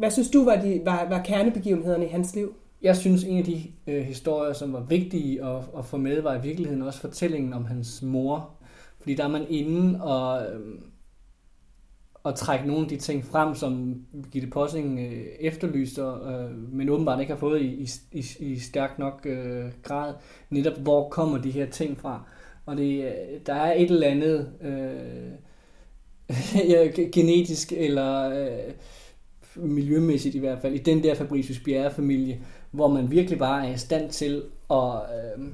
Hvad 0.00 0.10
synes 0.10 0.30
du 0.30 0.44
var, 0.44 0.56
de, 0.56 0.80
var, 0.84 1.08
var 1.08 1.22
kernebegivenhederne 1.22 2.04
i 2.06 2.08
hans 2.08 2.34
liv? 2.34 2.54
Jeg 2.82 2.96
synes, 2.96 3.24
en 3.24 3.38
af 3.38 3.44
de 3.44 3.62
øh, 3.86 4.02
historier, 4.02 4.52
som 4.52 4.72
var 4.72 4.80
vigtige 4.80 5.44
at, 5.44 5.62
at 5.78 5.84
få 5.84 5.96
med, 5.96 6.20
var 6.22 6.34
i 6.34 6.42
virkeligheden 6.42 6.82
også 6.82 7.00
fortællingen 7.00 7.52
om 7.52 7.64
hans 7.64 8.02
mor. 8.02 8.50
Fordi 9.00 9.14
der 9.14 9.24
er 9.24 9.28
man 9.28 9.46
inde 9.48 10.02
og, 10.02 10.42
øh, 10.42 10.60
og 12.14 12.34
trække 12.34 12.66
nogle 12.66 12.82
af 12.82 12.88
de 12.88 12.96
ting 12.96 13.24
frem, 13.24 13.54
som 13.54 14.02
Gitte 14.32 14.48
Possing 14.48 15.00
øh, 15.00 15.26
efterlyste, 15.40 16.02
øh, 16.02 16.72
men 16.72 16.88
åbenbart 16.88 17.20
ikke 17.20 17.32
har 17.32 17.40
fået 17.40 17.62
i, 17.62 17.88
i, 18.12 18.24
i 18.38 18.58
stærk 18.58 18.98
nok 18.98 19.26
øh, 19.26 19.64
grad. 19.82 20.14
Netop, 20.50 20.78
hvor 20.78 21.08
kommer 21.08 21.38
de 21.38 21.50
her 21.50 21.66
ting 21.66 21.98
fra? 21.98 22.22
Og 22.66 22.76
det, 22.76 23.04
øh, 23.04 23.40
der 23.46 23.54
er 23.54 23.74
et 23.74 23.90
eller 23.90 24.06
andet 24.06 24.52
øh, 24.62 25.32
genetisk 27.12 27.72
eller... 27.72 28.30
Øh, 28.30 28.72
miljømæssigt 29.56 30.34
i 30.34 30.38
hvert 30.38 30.58
fald, 30.58 30.74
i 30.74 30.78
den 30.78 31.02
der 31.02 31.14
Fabricius 31.14 31.60
Bjerre-familie, 31.60 32.40
hvor 32.70 32.88
man 32.88 33.10
virkelig 33.10 33.38
bare 33.38 33.68
er 33.68 33.74
i 33.74 33.78
stand 33.78 34.10
til 34.10 34.42
at 34.70 34.94
øh, 34.94 35.48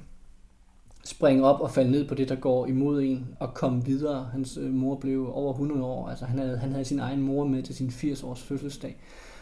springe 1.04 1.44
op 1.44 1.60
og 1.60 1.70
falde 1.70 1.90
ned 1.90 2.08
på 2.08 2.14
det, 2.14 2.28
der 2.28 2.34
går 2.34 2.66
imod 2.66 3.02
en, 3.02 3.26
og 3.40 3.54
komme 3.54 3.84
videre. 3.84 4.28
Hans 4.32 4.56
øh, 4.56 4.74
mor 4.74 4.96
blev 4.96 5.34
over 5.34 5.52
100 5.52 5.84
år, 5.84 6.08
altså 6.08 6.24
han 6.24 6.38
havde, 6.38 6.58
han 6.58 6.70
havde 6.70 6.84
sin 6.84 6.98
egen 6.98 7.22
mor 7.22 7.44
med 7.44 7.62
til 7.62 7.74
sin 7.74 7.88
80-års 7.88 8.42
fødselsdag. 8.42 8.96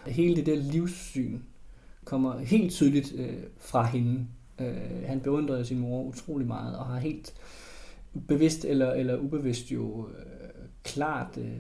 Hele 0.07 0.37
det 0.37 0.47
der 0.47 0.57
livssyn 0.57 1.39
kommer 2.05 2.39
helt 2.39 2.73
tydeligt 2.73 3.15
øh, 3.17 3.37
fra 3.59 3.87
hende. 3.87 4.27
Øh, 4.61 5.07
han 5.07 5.21
beundrede 5.21 5.65
sin 5.65 5.79
mor 5.79 6.03
utrolig 6.03 6.47
meget, 6.47 6.79
og 6.79 6.87
har 6.87 6.99
helt 6.99 7.35
bevidst 8.29 8.65
eller, 8.65 8.93
eller 8.93 9.19
ubevidst 9.19 9.73
jo 9.73 10.09
øh, 10.09 10.69
klart 10.83 11.39
øh, 11.39 11.57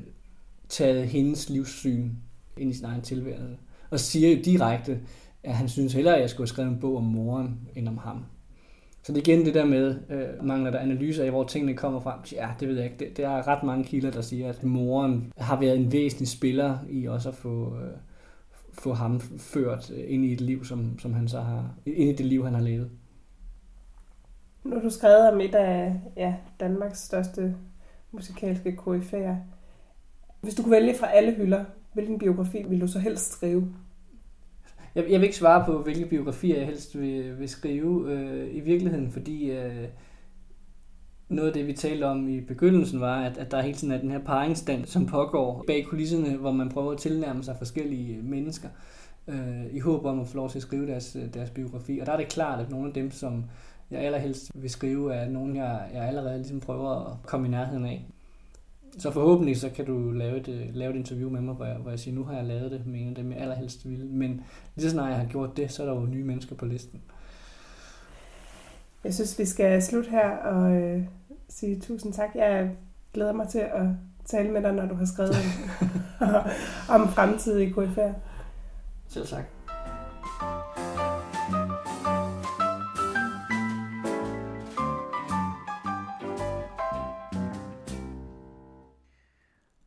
taget 0.69 1.09
hendes 1.09 1.51
livssyn 1.51 2.11
ind 2.57 2.71
i 2.71 2.75
sin 2.75 2.85
egen 2.85 3.03
tilværelse. 3.03 3.57
Og 3.91 4.01
siger 4.01 4.37
jo 4.37 4.43
direkte, 4.45 5.01
at 5.43 5.55
han 5.55 5.69
synes 5.69 5.93
hellere, 5.93 6.15
at 6.15 6.21
jeg 6.21 6.31
skulle 6.31 6.43
have 6.43 6.49
skrevet 6.55 6.71
en 6.71 6.81
bog 6.81 6.97
om 6.97 7.05
moren, 7.05 7.61
end 7.77 7.89
om 7.89 7.99
ham. 7.99 8.25
Så 9.03 9.13
det 9.13 9.29
er 9.29 9.33
igen 9.33 9.47
det 9.47 9.55
der 9.55 9.65
med, 9.65 9.97
øh, 10.11 10.45
mangler 10.45 10.71
der 10.71 10.79
analyser 10.79 11.25
af, 11.25 11.31
hvor 11.31 11.45
tingene 11.45 11.75
kommer 11.75 12.01
frem. 12.01 12.19
Ja, 12.33 12.51
det 12.61 12.69
ved 12.69 12.77
jeg 12.77 12.85
ikke. 12.85 12.97
Det, 12.99 13.17
der 13.17 13.29
er 13.29 13.49
ret 13.49 13.63
mange 13.63 13.85
kilder, 13.85 14.11
der 14.11 14.21
siger, 14.21 14.49
at 14.49 14.65
moren 14.65 15.33
har 15.39 15.61
været 15.61 15.79
en 15.79 15.93
væsentlig 15.93 16.29
spiller 16.29 16.79
i 16.91 17.07
også 17.07 17.29
at 17.29 17.35
få, 17.35 17.77
øh, 17.77 17.97
få 18.73 18.93
ham 18.93 19.21
ført 19.39 19.91
ind 19.91 20.25
i 20.25 20.33
et 20.33 20.41
liv, 20.41 20.65
som, 20.65 20.99
som 20.99 21.15
han 21.15 21.29
så 21.29 21.41
har, 21.41 21.75
ind 21.87 22.11
i 22.11 22.13
det 22.13 22.27
liv, 22.27 22.45
han 22.45 22.55
har 22.55 22.61
levet. 22.61 22.91
Nu 24.65 24.75
har 24.75 24.83
du 24.83 24.91
skrevet 24.91 25.33
om 25.33 25.41
et 25.41 25.55
af 25.55 26.01
ja, 26.17 26.35
Danmarks 26.61 26.99
største 26.99 27.55
musikalske 28.13 28.77
koryfærer. 28.77 29.37
Hvis 30.41 30.55
du 30.55 30.63
kunne 30.63 30.73
vælge 30.73 30.95
fra 30.95 31.11
alle 31.13 31.33
hylder, 31.33 31.65
hvilken 31.95 32.19
biografi 32.19 32.65
vil 32.69 32.81
du 32.81 32.87
så 32.87 32.99
helst 32.99 33.33
skrive? 33.33 33.69
Jeg, 34.95 35.05
jeg 35.11 35.21
vil 35.21 35.23
ikke 35.23 35.37
svare 35.37 35.65
på, 35.67 35.83
hvilke 35.83 36.07
biografier 36.07 36.57
jeg 36.57 36.67
helst 36.67 37.01
vil, 37.01 37.39
vil 37.39 37.49
skrive 37.49 38.13
øh, 38.13 38.57
i 38.57 38.61
virkeligheden, 38.61 39.13
fordi 39.13 39.51
øh, 39.51 39.89
noget 41.29 41.49
af 41.49 41.55
det, 41.55 41.67
vi 41.67 41.73
talte 41.73 42.05
om 42.05 42.29
i 42.29 42.41
begyndelsen, 42.41 43.01
var, 43.01 43.25
at, 43.25 43.39
at 43.39 43.51
der 43.51 43.63
hele 43.63 43.75
tiden 43.75 43.93
er 43.93 44.01
den 44.01 44.11
her 44.11 44.19
paringsstand, 44.19 44.87
som 44.87 45.07
pågår 45.07 45.65
bag 45.67 45.85
kulisserne, 45.87 46.37
hvor 46.37 46.53
man 46.53 46.69
prøver 46.69 46.93
at 46.93 46.99
tilnærme 46.99 47.43
sig 47.45 47.57
forskellige 47.59 48.17
øh, 48.17 48.25
mennesker, 48.25 48.69
øh, 49.29 49.67
i 49.73 49.79
håb 49.79 50.05
om 50.05 50.21
at 50.21 50.29
få 50.29 50.37
lov 50.37 50.51
til 50.51 50.59
at 50.59 50.63
skrive 50.63 50.87
deres, 50.87 51.17
øh, 51.17 51.35
deres 51.35 51.51
biografi. 51.51 51.99
Og 51.99 52.07
der 52.07 52.13
er 52.13 52.17
det 52.17 52.29
klart, 52.29 52.61
at 52.61 52.71
nogle 52.71 52.89
af 52.89 52.95
dem, 52.95 53.11
som 53.11 53.45
jeg 53.91 54.01
allerhelst 54.01 54.51
vil 54.55 54.71
skrive, 54.71 55.15
er 55.15 55.29
nogen, 55.29 55.57
jeg, 55.57 55.91
jeg 55.95 56.05
allerede 56.05 56.37
ligesom 56.37 56.61
prøver 56.61 57.11
at 57.11 57.27
komme 57.27 57.47
i 57.47 57.51
nærheden 57.51 57.87
af. 57.87 58.07
Så 58.99 59.11
forhåbentlig 59.11 59.57
så 59.61 59.71
kan 59.71 59.85
du 59.85 60.11
lave 60.11 60.41
et, 60.41 60.49
øh, 60.49 60.75
lave 60.75 60.91
et 60.91 60.97
interview 60.97 61.31
med 61.31 61.41
mig, 61.41 61.55
hvor 61.55 61.65
jeg, 61.65 61.77
hvor 61.77 61.91
jeg 61.91 61.99
siger, 61.99 62.15
nu 62.15 62.25
har 62.25 62.35
jeg 62.35 62.45
lavet 62.45 62.71
det 62.71 62.87
med 62.87 63.01
en 63.01 63.09
af 63.09 63.15
dem, 63.15 63.33
jeg 63.33 63.41
allerhelst 63.41 63.89
vil. 63.89 64.07
Men 64.07 64.41
lige 64.75 64.85
så 64.85 64.91
snart 64.91 65.11
jeg 65.11 65.19
har 65.19 65.27
gjort 65.27 65.57
det, 65.57 65.73
så 65.73 65.83
er 65.83 65.87
der 65.87 65.95
jo 65.95 66.07
nye 66.07 66.25
mennesker 66.25 66.55
på 66.55 66.67
listen. 66.67 67.03
Jeg 69.05 69.15
synes, 69.15 69.39
vi 69.39 69.45
skal 69.45 69.83
slutte 69.83 70.11
her 70.11 70.31
og 70.31 70.73
øh, 70.73 71.03
sige 71.49 71.81
tusind 71.81 72.13
tak. 72.13 72.31
Jeg 72.35 72.71
glæder 73.15 73.33
mig 73.33 73.49
til 73.49 73.59
at 73.59 73.87
tale 74.25 74.51
med 74.51 74.63
dig, 74.63 74.73
når 74.73 74.87
du 74.87 74.95
har 74.95 75.05
skrevet 75.05 75.35
om, 76.21 77.01
om 77.01 77.09
fremtidige 77.09 77.73
KFR. 77.73 78.13
Selv 79.09 79.27
tak. 79.27 79.45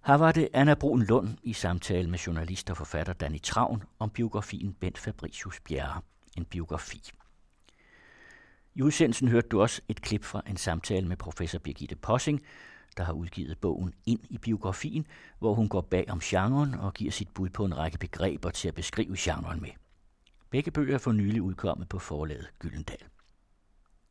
Her 0.08 0.16
var 0.16 0.32
det 0.32 0.50
Anna 0.54 0.76
Brun 0.76 1.04
Lund 1.04 1.38
i 1.44 1.54
samtale 1.54 2.10
med 2.10 2.20
journalist 2.20 2.70
og 2.70 2.78
forfatter 2.78 3.14
Danny 3.14 3.42
Travn 3.42 3.84
om 4.00 4.10
biografien 4.10 4.74
Bent 4.74 4.98
Fabricius 4.98 5.60
Bjerre, 5.60 6.02
en 6.38 6.46
biografi. 6.46 7.10
I 8.76 8.82
udsendelsen 8.82 9.28
hørte 9.28 9.48
du 9.48 9.62
også 9.62 9.82
et 9.88 10.02
klip 10.02 10.24
fra 10.24 10.42
en 10.48 10.58
samtale 10.58 11.08
med 11.08 11.18
professor 11.18 11.60
Birgitte 11.60 11.96
Possing, 11.96 12.42
der 12.98 13.04
har 13.04 13.14
udgivet 13.14 13.58
bogen 13.58 13.94
Ind 14.06 14.20
i 14.30 14.38
biografien, 14.38 15.08
hvor 15.40 15.54
hun 15.54 15.70
går 15.70 15.82
bag 15.82 16.06
om 16.10 16.20
genren 16.20 16.74
og 16.74 16.94
giver 16.94 17.12
sit 17.12 17.30
bud 17.34 17.50
på 17.50 17.66
en 17.66 17.78
række 17.78 17.98
begreber 17.98 18.50
til 18.50 18.68
at 18.68 18.76
beskrive 18.76 19.16
genren 19.20 19.62
med. 19.62 19.72
Begge 20.50 20.72
bøger 20.72 20.94
er 20.94 21.00
for 21.00 21.12
nylig 21.12 21.42
udkommet 21.42 21.90
på 21.90 22.00
forlaget 22.00 22.50
Gyldendal. 22.60 23.04